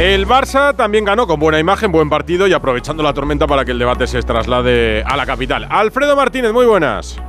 El 0.00 0.26
Barça 0.26 0.74
también 0.74 1.04
ganó 1.04 1.26
con 1.26 1.38
buena 1.38 1.58
imagen, 1.58 1.92
buen 1.92 2.08
partido 2.08 2.46
y 2.46 2.54
aprovechando 2.54 3.02
la 3.02 3.12
tormenta 3.12 3.46
para 3.46 3.66
que 3.66 3.72
el 3.72 3.78
debate 3.78 4.06
se 4.06 4.22
traslade 4.22 5.02
a 5.04 5.14
la 5.14 5.26
capital. 5.26 5.66
Alfredo 5.68 6.16
Martínez, 6.16 6.54
muy 6.54 6.64
buenas. 6.64 7.20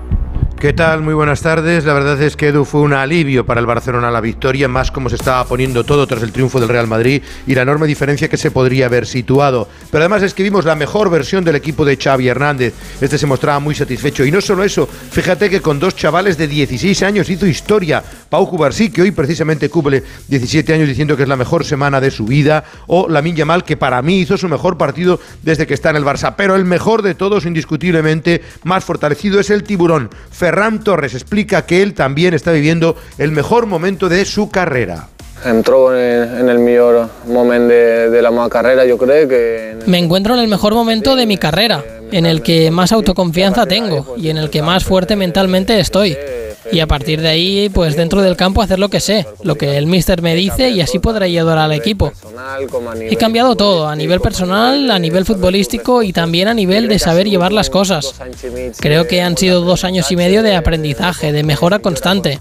¿Qué 0.62 0.74
tal? 0.74 1.02
Muy 1.02 1.16
buenas 1.16 1.42
tardes. 1.42 1.86
La 1.86 1.94
verdad 1.96 2.22
es 2.22 2.36
que 2.36 2.50
Edu 2.50 2.66
fue 2.66 2.82
un 2.82 2.94
alivio 2.94 3.48
para 3.48 3.60
el 3.60 3.66
Barcelona 3.66 4.12
la 4.12 4.22
victoria, 4.22 4.68
más 4.68 4.92
como 4.92 5.10
se 5.10 5.16
estaba 5.16 5.44
poniendo 5.46 5.84
todo 5.84 6.06
tras 6.06 6.22
el 6.22 6.32
triunfo 6.32 6.60
del 6.60 6.70
Real 6.70 6.86
Madrid 6.86 7.24
y 7.48 7.56
la 7.56 7.64
enorme 7.64 7.88
diferencia 7.88 8.28
que 8.30 8.38
se 8.38 8.52
podría 8.52 8.86
haber 8.86 9.08
situado. 9.08 9.68
Pero 9.90 10.04
además 10.04 10.22
es 10.22 10.36
que 10.36 10.44
vimos 10.44 10.64
la 10.64 10.76
mejor 10.76 11.10
versión 11.10 11.44
del 11.44 11.56
equipo 11.56 11.84
de 11.84 11.98
Xavi 11.98 12.28
Hernández. 12.28 12.76
Este 13.02 13.18
se 13.18 13.26
mostraba 13.26 13.58
muy 13.58 13.74
satisfecho. 13.74 14.24
Y 14.24 14.32
no 14.32 14.40
solo 14.40 14.64
eso, 14.64 14.86
fíjate 14.86 15.50
que 15.50 15.62
con 15.62 15.80
dos 15.80 15.96
chavales 15.96 16.38
de 16.38 16.48
16 16.48 17.02
años 17.02 17.28
hizo 17.32 17.48
historia. 17.48 18.04
Pau 18.30 18.48
Cubarsí, 18.48 18.92
que 18.92 19.02
hoy 19.02 19.10
precisamente 19.10 19.68
cumple 19.68 20.04
17 20.28 20.76
años 20.76 20.88
diciendo 20.88 21.18
que 21.18 21.24
es 21.24 21.30
la 21.30 21.38
mejor 21.38 21.66
semana 21.66 22.00
de 22.00 22.12
su 22.12 22.26
vida, 22.26 22.64
o 22.86 23.10
Lamin 23.10 23.36
Yamal, 23.36 23.64
que 23.64 23.78
para 23.78 24.00
mí 24.04 24.20
hizo 24.20 24.38
su 24.38 24.48
mejor 24.48 24.78
partido 24.78 25.20
desde 25.42 25.66
que 25.66 25.74
está 25.74 25.90
en 25.90 25.96
el 25.96 26.06
Barça. 26.06 26.36
Pero 26.38 26.56
el 26.56 26.66
mejor 26.66 27.02
de 27.02 27.16
todos, 27.16 27.48
indiscutiblemente, 27.48 28.44
más 28.64 28.86
fortalecido, 28.86 29.40
es 29.40 29.50
el 29.50 29.64
tiburón. 29.64 30.12
Ferran 30.52 30.84
Torres 30.84 31.14
explica 31.14 31.66
que 31.66 31.82
él 31.82 31.94
también 31.94 32.34
está 32.34 32.52
viviendo 32.52 32.98
el 33.18 33.32
mejor 33.32 33.68
momento 33.68 34.10
de 34.10 34.26
su 34.26 34.50
carrera. 34.50 35.08
Entró 35.46 35.96
en 35.98 36.50
el, 36.50 36.60
mejor 36.60 37.10
momento 37.26 37.74
de, 37.74 38.22
la 38.22 38.50
carrera, 38.50 38.86
yo 38.86 38.98
creo 38.98 39.28
que... 39.28 39.76
Me 39.86 39.98
encuentro 39.98 40.36
en 40.36 40.40
el 40.40 40.48
mejor 40.48 40.74
momento 40.74 41.16
de 41.16 41.26
mi 41.26 41.38
carrera, 41.38 41.84
en 42.12 42.26
el 42.26 42.42
que 42.42 42.70
más 42.70 42.92
autoconfianza 42.92 43.66
tengo 43.66 44.16
y 44.18 44.30
en 44.30 44.38
el 44.38 44.50
que 44.50 44.62
más 44.62 44.84
fuerte 44.84 45.16
mentalmente 45.16 45.80
estoy. 45.80 46.16
Y 46.72 46.80
a 46.80 46.88
partir 46.88 47.22
de 47.22 47.28
ahí, 47.28 47.70
pues 47.70 47.96
dentro 47.96 48.22
del 48.22 48.38
campo 48.38 48.62
hacer 48.62 48.80
lo 48.80 48.90
que 48.90 49.00
sé, 49.00 49.26
lo 49.44 49.56
que 49.56 49.78
el 49.78 49.88
míster 49.88 50.22
me 50.22 50.36
dice 50.36 50.70
y 50.70 50.82
así 50.82 51.00
podré 51.00 51.26
ayudar 51.26 51.58
al 51.58 51.74
equipo. 51.74 52.12
He 53.00 53.16
cambiado 53.18 53.56
todo, 53.56 53.88
a 53.88 53.96
nivel 53.96 54.22
personal, 54.22 54.92
a 54.92 55.00
nivel 55.00 55.26
futbolístico 55.26 56.04
y 56.04 56.14
también 56.14 56.48
a 56.48 56.54
nivel 56.54 56.88
de 56.88 57.00
saber 57.00 57.28
llevar 57.28 57.52
las 57.52 57.70
cosas. 57.70 58.14
Creo 58.80 59.08
que 59.08 59.22
han 59.22 59.38
sido 59.38 59.62
dos 59.62 59.84
años 59.84 60.12
y 60.12 60.16
medio 60.16 60.44
de 60.44 60.56
aprendizaje, 60.56 61.32
de 61.32 61.44
mejora 61.44 61.80
constante. 61.80 62.40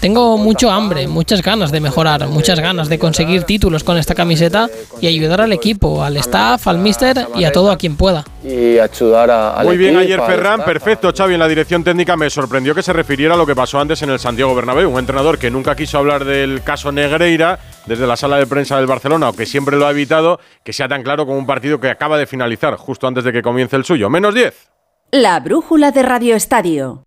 Tengo 0.00 0.38
mucho 0.38 0.70
hambre, 0.70 1.06
muchas 1.06 1.42
ganas 1.42 1.70
de 1.70 1.80
mejorar, 1.80 2.26
muchas 2.28 2.58
ganas 2.58 2.88
de 2.88 2.98
conseguir 2.98 3.44
títulos 3.44 3.84
con 3.84 3.98
esta 3.98 4.14
camiseta 4.14 4.68
y 5.00 5.06
ayudar 5.06 5.42
al 5.42 5.52
equipo, 5.52 6.02
al 6.02 6.16
staff, 6.16 6.66
al 6.66 6.78
mister 6.78 7.26
y 7.34 7.44
a 7.44 7.52
todo 7.52 7.70
a 7.70 7.76
quien 7.76 7.96
pueda. 7.96 8.24
Y 8.42 8.78
ayudar 8.78 9.30
a, 9.30 9.62
Muy 9.62 9.76
bien 9.76 9.96
ayer 9.96 10.20
Ferran, 10.20 10.64
perfecto 10.64 11.12
Xavi 11.14 11.34
en 11.34 11.40
la 11.40 11.48
dirección 11.48 11.84
técnica. 11.84 12.16
Me 12.16 12.30
sorprendió 12.30 12.74
que 12.74 12.82
se 12.82 12.92
refiriera 12.92 13.34
a 13.34 13.36
lo 13.36 13.46
que 13.46 13.54
pasó 13.54 13.78
antes 13.78 14.00
en 14.02 14.10
el 14.10 14.18
Santiago 14.18 14.54
Bernabéu. 14.54 14.90
Un 14.90 14.98
entrenador 14.98 15.38
que 15.38 15.50
nunca 15.50 15.76
quiso 15.76 15.98
hablar 15.98 16.24
del 16.24 16.62
caso 16.62 16.90
Negreira 16.90 17.58
desde 17.86 18.06
la 18.06 18.16
sala 18.16 18.38
de 18.38 18.46
prensa 18.46 18.76
del 18.76 18.86
Barcelona 18.86 19.28
o 19.28 19.32
que 19.34 19.46
siempre 19.46 19.76
lo 19.76 19.86
ha 19.86 19.90
evitado, 19.90 20.40
que 20.64 20.72
sea 20.72 20.88
tan 20.88 21.02
claro 21.02 21.26
como 21.26 21.38
un 21.38 21.46
partido 21.46 21.78
que 21.78 21.90
acaba 21.90 22.16
de 22.16 22.26
finalizar 22.26 22.74
justo 22.76 23.06
antes 23.06 23.24
de 23.24 23.32
que 23.32 23.42
comience 23.42 23.76
el 23.76 23.84
suyo. 23.84 24.08
Menos 24.08 24.34
10. 24.34 24.70
La 25.12 25.40
brújula 25.40 25.90
de 25.90 26.02
Radio 26.02 26.36
Estadio. 26.36 27.04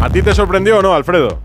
¿A 0.00 0.08
ti 0.08 0.22
te 0.22 0.32
sorprendió 0.32 0.78
o 0.78 0.82
no, 0.82 0.94
Alfredo? 0.94 1.38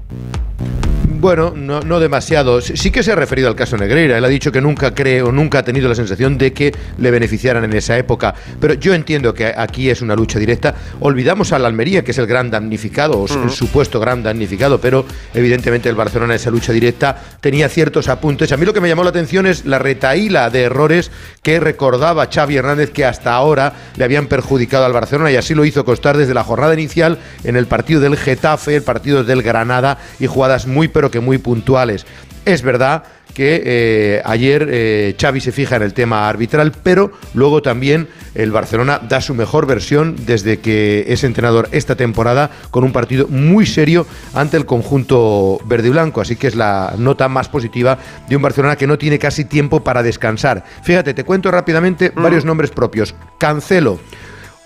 Bueno, 1.17 1.53
no, 1.55 1.79
no, 1.79 1.99
demasiado. 1.99 2.59
Sí 2.59 2.91
que 2.91 3.01
se 3.01 3.11
ha 3.11 3.15
referido 3.15 3.47
al 3.47 3.55
caso 3.55 3.77
Negreira. 3.77 4.17
Él 4.17 4.25
ha 4.25 4.27
dicho 4.27 4.51
que 4.51 4.59
nunca 4.59 4.93
cree 4.93 5.21
o 5.21 5.31
nunca 5.31 5.59
ha 5.59 5.63
tenido 5.63 5.87
la 5.87 5.95
sensación 5.95 6.37
de 6.37 6.51
que 6.51 6.73
le 6.97 7.09
beneficiaran 7.09 7.63
en 7.63 7.73
esa 7.73 7.97
época. 7.97 8.35
Pero 8.59 8.73
yo 8.73 8.93
entiendo 8.93 9.33
que 9.33 9.45
aquí 9.45 9.89
es 9.89 10.01
una 10.01 10.15
lucha 10.15 10.39
directa. 10.39 10.75
Olvidamos 10.99 11.53
al 11.53 11.65
Almería, 11.65 12.03
que 12.03 12.11
es 12.11 12.17
el 12.17 12.27
gran 12.27 12.51
damnificado, 12.51 13.19
o 13.19 13.27
el 13.27 13.49
supuesto 13.49 13.99
gran 13.99 14.23
damnificado, 14.23 14.79
pero 14.81 15.05
evidentemente 15.33 15.87
el 15.87 15.95
Barcelona 15.95 16.33
en 16.33 16.39
esa 16.39 16.51
lucha 16.51 16.73
directa 16.73 17.17
tenía 17.39 17.69
ciertos 17.69 18.09
apuntes. 18.09 18.51
A 18.51 18.57
mí 18.57 18.65
lo 18.65 18.73
que 18.73 18.81
me 18.81 18.89
llamó 18.89 19.03
la 19.03 19.11
atención 19.11 19.47
es 19.47 19.65
la 19.65 19.79
retaíla 19.79 20.49
de 20.49 20.63
errores 20.63 21.11
que 21.41 21.59
recordaba 21.59 22.27
Xavi 22.31 22.57
Hernández 22.57 22.91
que 22.91 23.05
hasta 23.05 23.33
ahora 23.33 23.73
le 23.95 24.03
habían 24.03 24.27
perjudicado 24.27 24.85
al 24.85 24.93
Barcelona 24.93 25.31
y 25.31 25.37
así 25.37 25.55
lo 25.55 25.63
hizo 25.63 25.85
constar 25.85 26.17
desde 26.17 26.33
la 26.33 26.43
jornada 26.43 26.73
inicial 26.73 27.19
en 27.43 27.55
el 27.55 27.67
partido 27.67 28.01
del 28.01 28.17
Getafe, 28.17 28.75
el 28.75 28.83
partido 28.83 29.23
del 29.23 29.41
Granada 29.41 29.97
y 30.19 30.27
jugadas 30.27 30.67
muy 30.67 30.87
pero 31.05 31.11
que 31.11 31.19
muy 31.19 31.37
puntuales. 31.37 32.05
Es 32.45 32.63
verdad 32.63 33.03
que 33.35 33.61
eh, 33.65 34.21
ayer 34.23 34.67
eh, 34.71 35.15
Xavi 35.19 35.39
se 35.41 35.51
fija 35.51 35.75
en 35.75 35.83
el 35.83 35.93
tema 35.93 36.27
arbitral, 36.27 36.71
pero 36.83 37.11
luego 37.33 37.61
también 37.61 38.07
el 38.33 38.51
Barcelona 38.51 38.99
da 39.07 39.19
su 39.19 39.35
mejor 39.35 39.67
versión 39.67 40.15
desde 40.25 40.59
que 40.59 41.05
es 41.09 41.23
entrenador 41.23 41.67
esta 41.71 41.95
temporada 41.95 42.49
con 42.71 42.83
un 42.83 42.91
partido 42.91 43.27
muy 43.27 43.65
serio 43.65 44.07
ante 44.33 44.57
el 44.57 44.65
conjunto 44.65 45.59
verde 45.65 45.89
y 45.89 45.91
blanco. 45.91 46.21
Así 46.21 46.37
que 46.37 46.47
es 46.47 46.55
la 46.55 46.95
nota 46.97 47.27
más 47.27 47.49
positiva 47.49 47.99
de 48.27 48.35
un 48.35 48.41
Barcelona 48.41 48.77
que 48.77 48.87
no 48.87 48.97
tiene 48.97 49.19
casi 49.19 49.45
tiempo 49.45 49.83
para 49.83 50.01
descansar. 50.01 50.63
Fíjate, 50.83 51.13
te 51.13 51.23
cuento 51.23 51.51
rápidamente 51.51 52.11
varios 52.15 52.45
nombres 52.45 52.71
propios. 52.71 53.13
Cancelo. 53.37 53.99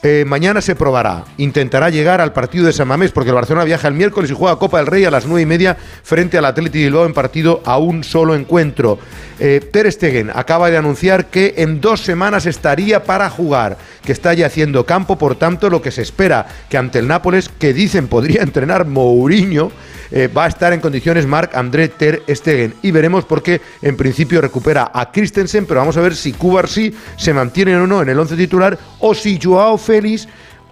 Eh, 0.01 0.23
mañana 0.25 0.61
se 0.61 0.75
probará. 0.75 1.25
Intentará 1.37 1.89
llegar 1.89 2.21
al 2.21 2.31
partido 2.31 2.65
de 2.65 2.71
San 2.71 2.87
Mamés 2.87 3.11
porque 3.11 3.31
el 3.31 3.35
Barcelona 3.35 3.65
viaja 3.65 3.89
el 3.89 3.93
miércoles 3.95 4.31
y 4.31 4.33
juega 4.33 4.55
Copa 4.55 4.77
del 4.77 4.87
Rey 4.87 5.03
a 5.03 5.11
las 5.11 5.25
nueve 5.25 5.41
y 5.41 5.45
media 5.45 5.75
frente 6.03 6.37
al 6.37 6.45
Atleti 6.45 6.79
Bilbao 6.83 7.05
en 7.05 7.13
partido 7.13 7.61
a 7.65 7.77
un 7.77 8.05
solo 8.05 8.33
encuentro. 8.33 8.97
Eh, 9.41 9.59
Ter 9.73 9.91
Stegen 9.91 10.31
acaba 10.33 10.69
de 10.69 10.77
anunciar 10.77 11.25
que 11.25 11.55
en 11.57 11.81
dos 11.81 11.99
semanas 11.99 12.45
estaría 12.45 13.03
para 13.03 13.29
jugar, 13.29 13.77
que 14.05 14.13
está 14.13 14.33
ya 14.33 14.45
haciendo 14.45 14.85
campo, 14.85 15.17
por 15.17 15.35
tanto 15.35 15.69
lo 15.69 15.81
que 15.81 15.91
se 15.91 16.01
espera 16.01 16.45
que 16.69 16.77
ante 16.77 16.99
el 16.99 17.07
Nápoles, 17.07 17.49
que 17.49 17.73
dicen 17.73 18.07
podría 18.07 18.41
entrenar 18.41 18.85
Mourinho, 18.85 19.69
eh, 20.11 20.27
va 20.27 20.45
a 20.45 20.47
estar 20.47 20.73
en 20.73 20.79
condiciones 20.79 21.25
Marc 21.25 21.55
André 21.55 21.87
Ter 21.89 22.23
Stegen. 22.29 22.75
Y 22.81 22.91
veremos 22.91 23.25
por 23.25 23.43
qué 23.43 23.61
en 23.81 23.97
principio 23.97 24.41
recupera 24.41 24.91
a 24.93 25.11
Christensen, 25.11 25.65
pero 25.65 25.79
vamos 25.79 25.97
a 25.97 26.01
ver 26.01 26.15
si 26.15 26.33
Kubarsi 26.33 26.93
se 27.17 27.33
mantiene 27.33 27.75
o 27.75 27.87
no 27.87 28.01
en 28.01 28.09
el 28.09 28.19
once 28.19 28.35
titular 28.35 28.77
o 28.99 29.13
si 29.13 29.39
Joao 29.41 29.77
Félix 29.77 30.27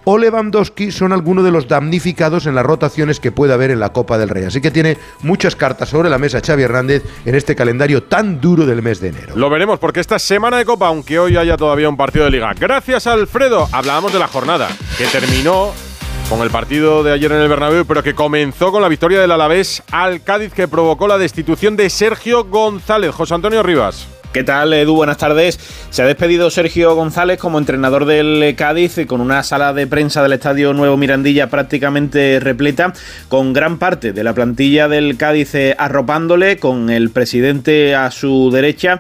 o 0.10 0.18
Lewandowski 0.18 0.90
son 0.90 1.12
algunos 1.12 1.44
de 1.44 1.52
los 1.52 1.68
damnificados 1.68 2.46
en 2.46 2.56
las 2.56 2.66
rotaciones 2.66 3.20
que 3.20 3.34
puede 3.34 3.52
haber 3.54 3.72
en 3.72 3.82
la 3.82 3.92
Copa 3.92 4.18
del 4.18 4.30
Rey. 4.30 4.46
Así 4.46 4.62
que 4.62 4.72
tiene 4.72 4.98
muchas 5.22 5.58
cartas 5.58 5.90
sobre 5.90 6.10
la 6.10 6.18
mesa 6.18 6.40
Xavi 6.40 6.64
Hernández 6.64 7.04
en 7.26 7.36
este 7.36 7.58
calendario 7.58 8.04
tan 8.04 8.40
duro 8.40 8.66
del 8.66 8.82
mes 8.82 9.02
de 9.02 9.10
enero. 9.10 9.36
Lo 9.36 9.50
veremos 9.50 9.80
porque 9.80 10.00
esta 10.00 10.18
semana 10.18 10.58
de 10.58 10.64
Copa, 10.64 10.88
aunque 10.88 11.20
hoy 11.20 11.36
haya 11.36 11.58
todavía 11.58 11.90
un 11.90 11.98
partido 11.98 12.24
de 12.24 12.32
liga. 12.32 12.54
Gracias 12.58 13.06
Alfredo. 13.06 13.68
Hablábamos 13.74 14.14
de 14.14 14.20
la 14.20 14.30
jornada 14.30 14.70
que 14.98 15.08
terminó 15.08 15.74
con 16.30 16.42
el 16.42 16.50
partido 16.50 17.04
de 17.04 17.14
ayer 17.14 17.32
en 17.32 17.42
el 17.42 17.48
Bernabéu, 17.48 17.86
pero 17.86 18.04
que 18.04 18.14
comenzó 18.14 18.72
con 18.72 18.82
la 18.82 18.90
victoria 18.90 19.22
del 19.22 19.32
Alavés 19.32 19.82
al 19.92 20.24
Cádiz 20.24 20.54
que 20.54 20.68
provocó 20.68 21.08
la 21.08 21.18
destitución 21.18 21.78
de 21.78 21.90
Sergio 21.90 22.46
González. 22.46 23.14
José 23.16 23.34
Antonio 23.34 23.64
Rivas. 23.64 24.08
¿Qué 24.34 24.44
tal, 24.44 24.74
Edu? 24.74 24.94
Buenas 24.94 25.18
tardes. 25.18 25.60
Se 25.90 26.02
ha 26.02 26.06
despedido 26.06 26.50
Sergio 26.50 26.94
González 26.96 27.40
como 27.40 27.58
entrenador 27.58 28.06
del 28.06 28.54
Cádiz 28.56 29.00
con 29.08 29.22
una 29.22 29.42
sala 29.42 29.74
de 29.74 29.88
prensa 29.88 30.22
del 30.22 30.34
Estadio 30.34 30.74
Nuevo 30.74 30.98
Mirandilla 30.98 31.50
prácticamente 31.50 32.40
repleta, 32.40 32.94
con 33.30 33.54
gran 33.54 33.80
parte 33.80 34.12
de 34.12 34.24
la 34.24 34.34
plantilla 34.34 34.90
del 34.90 35.18
Cádiz 35.18 35.56
eh, 35.56 35.76
arropándole, 35.80 36.58
con 36.58 36.90
el 36.90 37.10
presidente 37.10 37.96
a 37.96 38.12
su 38.12 38.52
derecha 38.52 39.00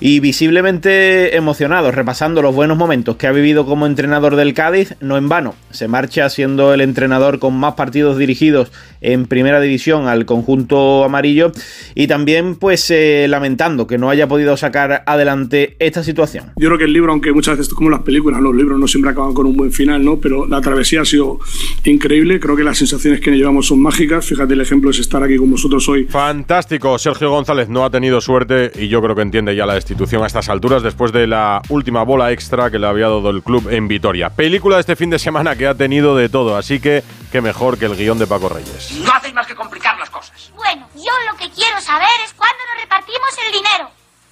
y 0.00 0.20
visiblemente 0.20 1.36
emocionado, 1.36 1.90
repasando 1.92 2.42
los 2.42 2.54
buenos 2.54 2.76
momentos 2.76 3.16
que 3.16 3.28
ha 3.28 3.32
vivido 3.32 3.64
como 3.64 3.86
entrenador 3.86 4.36
del 4.36 4.54
Cádiz, 4.54 4.96
no 5.00 5.16
en 5.16 5.28
vano. 5.28 5.54
Se 5.70 5.88
marcha 5.88 6.28
siendo 6.28 6.74
el 6.74 6.80
entrenador 6.80 7.38
con 7.38 7.54
más 7.54 7.74
partidos 7.74 8.18
dirigidos 8.18 8.70
en 9.04 9.26
primera 9.26 9.60
división 9.60 10.08
al 10.08 10.24
conjunto 10.24 11.04
amarillo 11.04 11.52
y 11.94 12.06
también 12.06 12.56
pues 12.56 12.90
eh, 12.90 13.26
lamentando 13.28 13.86
que 13.86 13.98
no 13.98 14.10
haya 14.10 14.26
podido 14.26 14.56
sacar 14.56 15.04
adelante 15.06 15.76
esta 15.78 16.02
situación. 16.02 16.52
Yo 16.56 16.68
creo 16.68 16.78
que 16.78 16.84
el 16.84 16.92
libro, 16.92 17.12
aunque 17.12 17.32
muchas 17.32 17.58
veces 17.58 17.74
como 17.74 17.90
las 17.90 18.02
películas, 18.02 18.40
los 18.40 18.54
libros 18.54 18.78
no 18.78 18.88
siempre 18.88 19.10
acaban 19.10 19.34
con 19.34 19.46
un 19.46 19.56
buen 19.56 19.72
final, 19.72 20.04
¿no? 20.04 20.18
pero 20.18 20.46
la 20.46 20.60
travesía 20.60 21.02
ha 21.02 21.04
sido 21.04 21.38
increíble, 21.84 22.40
creo 22.40 22.56
que 22.56 22.64
las 22.64 22.78
sensaciones 22.78 23.20
que 23.20 23.30
llevamos 23.30 23.66
son 23.66 23.80
mágicas, 23.80 24.26
fíjate 24.26 24.54
el 24.54 24.60
ejemplo 24.60 24.90
es 24.90 24.98
estar 24.98 25.22
aquí 25.22 25.36
con 25.36 25.50
vosotros 25.50 25.88
hoy. 25.88 26.04
Fantástico, 26.04 26.98
Sergio 26.98 27.30
González 27.30 27.68
no 27.68 27.84
ha 27.84 27.90
tenido 27.90 28.20
suerte 28.20 28.72
y 28.78 28.88
yo 28.88 29.02
creo 29.02 29.14
que 29.14 29.22
entiende 29.22 29.54
ya 29.54 29.66
la 29.66 29.74
destitución 29.74 30.22
a 30.22 30.26
estas 30.26 30.48
alturas 30.48 30.82
después 30.82 31.12
de 31.12 31.26
la 31.26 31.60
última 31.68 32.02
bola 32.04 32.32
extra 32.32 32.70
que 32.70 32.78
le 32.78 32.86
había 32.86 33.06
dado 33.06 33.30
el 33.30 33.42
club 33.42 33.68
en 33.70 33.88
Vitoria. 33.88 34.30
Película 34.30 34.76
de 34.76 34.80
este 34.80 34.96
fin 34.96 35.10
de 35.10 35.18
semana 35.18 35.56
que 35.56 35.66
ha 35.66 35.74
tenido 35.74 36.16
de 36.16 36.28
todo, 36.28 36.56
así 36.56 36.80
que 36.80 37.02
qué 37.34 37.40
mejor 37.40 37.76
que 37.76 37.86
el 37.86 37.96
guion 37.96 38.16
de 38.16 38.28
Paco 38.28 38.48
Reyes. 38.48 38.92
No 38.92 39.12
hacéis 39.12 39.34
más 39.34 39.44
que 39.44 39.56
complicar 39.56 39.98
las 39.98 40.08
cosas. 40.08 40.52
Bueno, 40.54 40.88
yo 40.94 41.10
lo 41.28 41.36
que 41.36 41.50
quiero 41.50 41.80
saber 41.80 42.06
es 42.24 42.32
cuándo 42.32 42.58
nos 42.72 42.80
repartimos 42.80 43.28
el 43.44 43.50
dinero. 43.50 43.90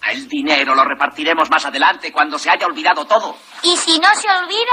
El 0.09 0.29
dinero 0.29 0.73
lo 0.77 0.85
repartiremos 0.85 1.51
más 1.51 1.67
adelante 1.67 2.13
cuando 2.13 2.39
se 2.39 2.49
haya 2.49 2.65
olvidado 2.65 3.05
todo. 3.05 3.35
¿Y 3.65 3.77
si 3.77 3.99
no 3.99 4.07
se 4.15 4.31
olvida? 4.31 4.71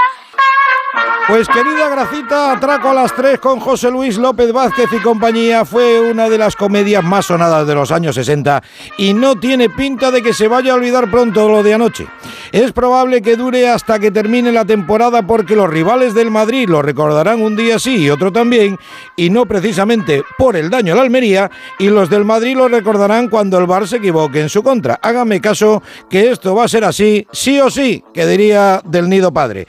Pues 1.30 1.46
querida 1.46 1.88
Gracita, 1.88 2.50
Atraco 2.50 2.88
a 2.88 2.94
las 2.94 3.14
3 3.14 3.38
con 3.38 3.60
José 3.60 3.88
Luis 3.88 4.18
López 4.18 4.52
Vázquez 4.52 4.86
y 4.92 4.98
compañía 4.98 5.64
fue 5.64 6.00
una 6.00 6.28
de 6.28 6.36
las 6.36 6.56
comedias 6.56 7.04
más 7.04 7.26
sonadas 7.26 7.68
de 7.68 7.74
los 7.76 7.92
años 7.92 8.16
60 8.16 8.60
y 8.98 9.14
no 9.14 9.36
tiene 9.36 9.70
pinta 9.70 10.10
de 10.10 10.22
que 10.22 10.32
se 10.32 10.48
vaya 10.48 10.72
a 10.72 10.74
olvidar 10.74 11.08
pronto 11.08 11.48
lo 11.48 11.62
de 11.62 11.74
anoche. 11.74 12.08
Es 12.50 12.72
probable 12.72 13.22
que 13.22 13.36
dure 13.36 13.68
hasta 13.68 14.00
que 14.00 14.10
termine 14.10 14.50
la 14.50 14.64
temporada 14.64 15.24
porque 15.24 15.54
los 15.54 15.70
rivales 15.70 16.14
del 16.14 16.32
Madrid 16.32 16.68
lo 16.68 16.82
recordarán 16.82 17.40
un 17.40 17.54
día 17.54 17.78
sí 17.78 17.98
y 17.98 18.10
otro 18.10 18.32
también 18.32 18.76
y 19.14 19.30
no 19.30 19.46
precisamente 19.46 20.24
por 20.36 20.56
el 20.56 20.68
daño 20.68 20.94
a 20.94 20.96
la 20.96 21.02
Almería 21.02 21.48
y 21.78 21.90
los 21.90 22.10
del 22.10 22.24
Madrid 22.24 22.56
lo 22.56 22.66
recordarán 22.66 23.28
cuando 23.28 23.56
el 23.56 23.66
Bar 23.66 23.86
se 23.86 23.98
equivoque 23.98 24.40
en 24.40 24.48
su 24.48 24.64
contra. 24.64 24.98
Hágame 25.00 25.40
caso 25.40 25.80
que 26.10 26.32
esto 26.32 26.56
va 26.56 26.64
a 26.64 26.68
ser 26.68 26.84
así, 26.84 27.24
sí 27.30 27.60
o 27.60 27.70
sí, 27.70 28.02
que 28.12 28.26
diría 28.26 28.82
del 28.84 29.08
nido 29.08 29.32
padre. 29.32 29.68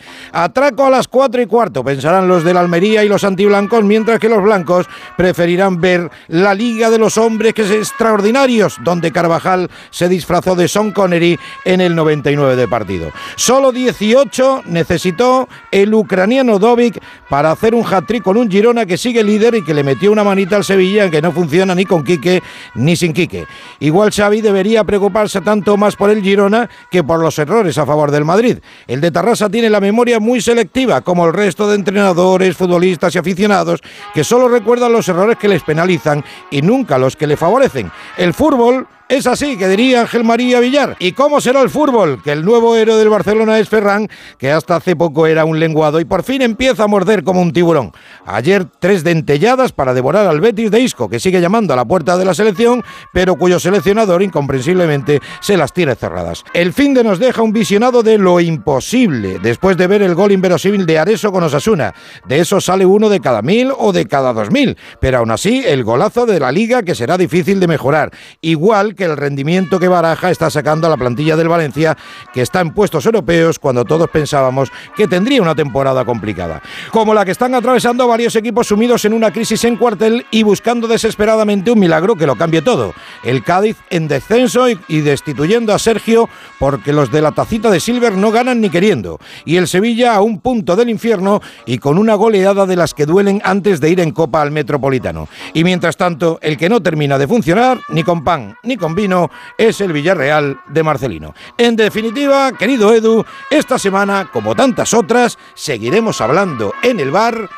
A 0.62 0.89
las 0.89 1.08
4 1.08 1.41
y 1.41 1.47
cuarto, 1.47 1.84
pensarán 1.84 2.28
los 2.28 2.43
del 2.43 2.56
Almería 2.56 3.04
y 3.04 3.10
los 3.10 3.24
antiblancos, 3.24 3.84
mientras 3.84 4.19
que 4.19 4.30
los 4.30 4.43
blancos 4.43 4.88
preferirán 5.17 5.82
ver 5.82 6.10
la 6.28 6.54
Liga 6.54 6.91
de 6.91 7.00
los 7.00 7.17
Hombres, 7.17 7.54
que 7.54 7.63
es 7.63 7.71
extraordinarios, 7.71 8.78
donde 8.84 9.12
Carvajal 9.12 9.69
se 9.89 10.08
disfrazó 10.08 10.56
de 10.56 10.67
Son 10.67 10.91
Connery 10.91 11.39
en 11.65 11.82
el 11.82 11.95
99 11.95 12.56
de 12.56 12.67
partido. 12.67 13.12
Solo 13.36 13.71
18 13.71 14.63
necesitó 14.67 15.50
el 15.71 15.93
ucraniano 15.93 16.60
Dovic 16.60 17.02
para 17.28 17.52
hacer 17.52 17.74
un 17.74 17.84
hat-trick 17.84 18.21
con 18.21 18.38
un 18.38 18.50
Girona 18.50 18.86
que 18.86 18.97
sigue 18.97 19.24
líder 19.24 19.56
y 19.56 19.63
que 19.63 19.74
le 19.74 19.84
metió 19.84 20.12
una 20.12 20.24
manita 20.24 20.58
al 20.58 20.63
Sevilla 20.63 21.10
que 21.10 21.21
no 21.21 21.32
funciona 21.32 21.74
ni 21.74 21.86
con 21.86 22.04
Quique 22.04 22.43
ni 22.76 22.95
sin 22.95 23.13
Quique. 23.13 23.47
Igual 23.80 24.12
Xavi 24.12 24.41
debería 24.41 24.84
preocuparse 24.84 25.41
tanto 25.41 25.76
más 25.78 25.95
por 25.95 26.10
el 26.12 26.21
Girona 26.21 26.69
que 26.91 27.04
por 27.04 27.19
los 27.19 27.39
errores 27.39 27.78
a 27.78 27.86
favor 27.86 28.12
del 28.12 28.26
Madrid. 28.26 28.60
El 28.88 29.02
de 29.02 29.12
Tarrasa 29.12 29.50
tiene 29.50 29.69
la 29.69 29.80
memoria 29.80 30.19
muy 30.19 30.40
selectiva, 30.41 31.01
como 31.01 31.25
el 31.25 31.34
resto 31.34 31.67
de 31.67 31.75
entrenadores, 31.75 32.58
futbolistas 32.58 33.15
y 33.15 33.19
aficionados, 33.19 33.82
que 34.13 34.23
solo 34.23 34.47
recuerdan 34.47 34.91
los 34.91 35.08
errores 35.08 35.38
que 35.38 35.47
les 35.47 35.63
penalizan 35.63 36.23
y 36.49 36.62
nunca 36.62 36.97
los 36.97 37.15
que 37.15 37.27
le 37.27 37.38
favorecen. 37.38 37.91
El 38.17 38.34
fútbol 38.34 38.88
Es 39.12 39.28
así 39.28 39.58
que 39.58 39.67
diría 39.67 40.00
Ángel 40.00 40.24
María 40.24 40.62
Villar. 40.62 40.95
¿Y 40.97 41.12
cómo 41.12 41.41
será 41.41 41.62
el 41.62 41.69
fútbol? 41.69 42.24
Que 42.24 42.32
el 42.32 42.45
nuevo 42.45 42.78
héroe 42.78 42.95
del 42.95 43.10
Barcelona 43.10 43.60
es 43.60 43.67
Ferran, 43.67 44.08
que 44.38 44.54
hasta 44.54 44.78
hace 44.78 44.95
poco 44.95 45.28
era 45.28 45.43
un 45.43 45.60
lenguado 45.60 46.00
y 46.00 46.06
por 46.06 46.24
fin 46.24 46.41
empieza 46.41 46.86
a 46.86 46.88
morder 46.88 47.26
como 47.26 47.41
un 47.41 47.52
tiburón. 47.52 47.91
Ayer 48.26 48.65
tres 48.80 49.04
dentelladas 49.04 49.74
para 49.74 49.93
devorar 49.93 50.28
al 50.28 50.39
Betis 50.39 50.71
de 50.71 50.80
Isco, 50.80 51.10
que 51.10 51.19
sigue 51.19 51.41
llamando 51.41 51.74
a 51.74 51.76
la 51.76 51.84
puerta 51.84 52.17
de 52.17 52.24
la 52.24 52.34
selección, 52.34 52.86
pero 53.12 53.36
cuyo 53.36 53.60
seleccionador 53.60 54.24
incomprensiblemente 54.24 55.19
se 55.41 55.58
las 55.58 55.74
tiene 55.74 55.95
cerradas. 55.95 56.45
El 56.54 56.71
fin 56.71 56.93
de 56.93 57.04
nos 57.04 57.19
deja 57.19 57.41
un 57.41 57.52
visionado 57.52 58.04
de 58.04 58.17
lo 58.17 58.39
imposible, 58.39 59.39
después 59.39 59.76
de 59.76 59.88
ver 59.88 60.04
el 60.04 60.15
gol 60.15 60.32
inverosímil 60.32 60.86
de 60.86 61.00
Areso 61.00 61.34
con 61.34 61.43
Osasuna. 61.43 61.93
De 62.30 62.39
eso 62.39 62.62
sale 62.62 62.86
uno 62.86 63.10
de 63.10 63.19
cada 63.19 63.41
mil 63.41 63.74
o 63.78 63.91
de 63.91 64.06
cada 64.06 64.32
dos 64.32 64.52
mil, 64.52 64.78
pero 65.02 65.17
aún 65.17 65.32
así 65.32 65.63
el 65.65 65.84
golazo 65.84 66.26
de 66.26 66.39
la 66.39 66.54
liga 66.54 66.84
que 66.84 66.95
será 66.95 67.17
difícil 67.17 67.60
de 67.60 67.67
mejorar, 67.67 68.12
igual 68.39 68.95
que 68.95 69.01
el 69.06 69.18
rendimiento 69.18 69.80
que 69.80 69.88
Baraja 69.88 70.32
está 70.32 70.50
sacando 70.50 70.88
a 70.88 70.90
la 70.90 70.98
plantilla 70.98 71.36
del 71.36 71.48
Valencia, 71.48 71.98
que 72.34 72.42
está 72.42 72.62
en 72.62 72.72
puestos 72.72 73.06
europeos 73.06 73.60
cuando 73.60 73.86
todos 73.86 74.10
pensábamos 74.10 74.72
que 74.96 75.08
tendría 75.08 75.42
una 75.42 75.56
temporada 75.56 76.06
complicada. 76.06 76.62
Como 76.92 77.14
la 77.14 77.26
que 77.26 77.32
están 77.32 77.56
atravesando 77.56 78.08
varios 78.08 78.36
equipos 78.36 78.68
sumidos 78.68 79.06
en 79.06 79.14
una 79.14 79.32
crisis 79.32 79.64
en 79.64 79.78
cuartel 79.78 80.26
y 80.32 80.44
buscando 80.44 80.88
desesperadamente 80.88 81.72
un 81.72 81.80
milagro 81.80 82.16
que 82.16 82.28
lo 82.28 82.36
cambie 82.36 82.62
todo. 82.62 82.94
El 83.24 83.44
Cádiz 83.44 83.78
en 83.90 84.08
descenso 84.08 84.68
y 84.70 85.02
destituyendo 85.02 85.74
a 85.74 85.80
Sergio 85.80 86.30
porque 86.60 86.94
los 86.94 87.12
de 87.12 87.22
la 87.22 87.32
tacita 87.32 87.70
de 87.70 87.80
Silver 87.80 88.14
no 88.14 88.32
ganan 88.32 88.62
ni 88.62 88.70
queriendo. 88.70 89.20
Y 89.46 89.58
el 89.58 89.68
Sevilla 89.68 90.16
a 90.16 90.22
un 90.22 90.40
punto 90.40 90.76
del 90.76 90.90
infierno 90.90 91.42
y 91.66 91.78
con 91.78 91.98
una 91.98 92.16
goleada 92.16 92.66
de 92.66 92.76
las 92.76 92.94
que 92.94 93.06
duelen 93.06 93.42
antes 93.44 93.80
de 93.82 93.90
ir 93.90 94.00
en 94.00 94.12
copa 94.12 94.42
al 94.42 94.52
Metropolitano. 94.52 95.28
Y 95.54 95.64
mientras 95.64 95.98
tanto, 95.98 96.40
el 96.42 96.58
que 96.58 96.70
no 96.70 96.82
termina 96.82 97.18
de 97.18 97.28
funcionar, 97.28 97.80
ni 97.90 98.04
con 98.04 98.24
pan 98.24 98.56
ni 98.64 98.78
con 98.78 98.90
vino, 98.95 99.30
es 99.58 99.82
el 99.82 99.93
Villarreal 99.93 100.60
de 100.67 100.84
Marcelino. 100.84 101.34
En 101.58 101.75
definitiva, 101.75 102.51
querido 102.54 102.93
Edu, 102.93 103.25
esta 103.49 103.77
semana, 103.80 104.30
como 104.32 104.56
tantas 104.56 104.93
otras, 104.93 105.38
seguiremos 105.54 106.21
hablando 106.21 106.73
en 106.84 106.99
el 106.99 107.12
bar 107.12 107.49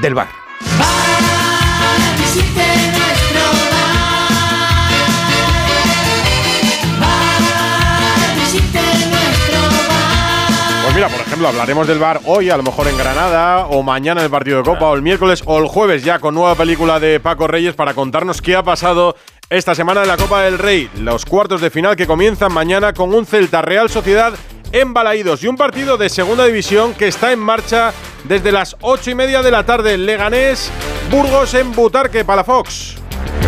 del 0.00 0.14
bar. 0.14 0.28
Pues 10.92 11.06
mira, 11.06 11.16
por 11.16 11.26
ejemplo, 11.26 11.48
hablaremos 11.48 11.86
del 11.86 11.98
bar 11.98 12.20
hoy, 12.26 12.50
a 12.50 12.56
lo 12.58 12.62
mejor 12.64 12.86
en 12.86 12.98
Granada, 12.98 13.66
o 13.68 13.82
mañana 13.82 14.20
en 14.20 14.26
el 14.26 14.30
partido 14.30 14.58
de 14.58 14.62
Copa, 14.62 14.90
o 14.90 14.94
el 14.94 15.00
miércoles, 15.00 15.42
o 15.46 15.58
el 15.58 15.66
jueves 15.66 16.04
ya 16.04 16.18
con 16.18 16.34
nueva 16.34 16.54
película 16.54 17.00
de 17.00 17.18
Paco 17.18 17.46
Reyes 17.46 17.74
para 17.74 17.94
contarnos 17.94 18.42
qué 18.42 18.56
ha 18.56 18.62
pasado 18.62 19.16
esta 19.52 19.74
semana 19.74 20.00
de 20.00 20.06
la 20.06 20.16
Copa 20.16 20.44
del 20.44 20.58
Rey. 20.58 20.88
Los 20.96 21.26
cuartos 21.26 21.60
de 21.60 21.68
final 21.68 21.94
que 21.94 22.06
comienzan 22.06 22.54
mañana 22.54 22.94
con 22.94 23.12
un 23.12 23.26
Celta 23.26 23.60
Real 23.60 23.90
Sociedad 23.90 24.32
en 24.72 24.94
Balaídos 24.94 25.44
y 25.44 25.46
un 25.46 25.58
partido 25.58 25.98
de 25.98 26.08
segunda 26.08 26.46
división 26.46 26.94
que 26.94 27.08
está 27.08 27.32
en 27.32 27.38
marcha 27.38 27.92
desde 28.24 28.50
las 28.50 28.76
ocho 28.80 29.10
y 29.10 29.14
media 29.14 29.42
de 29.42 29.50
la 29.50 29.66
tarde. 29.66 29.98
Leganés, 29.98 30.70
Burgos 31.10 31.52
en 31.52 31.70
Butarque, 31.72 32.24
Palafox. 32.24 32.96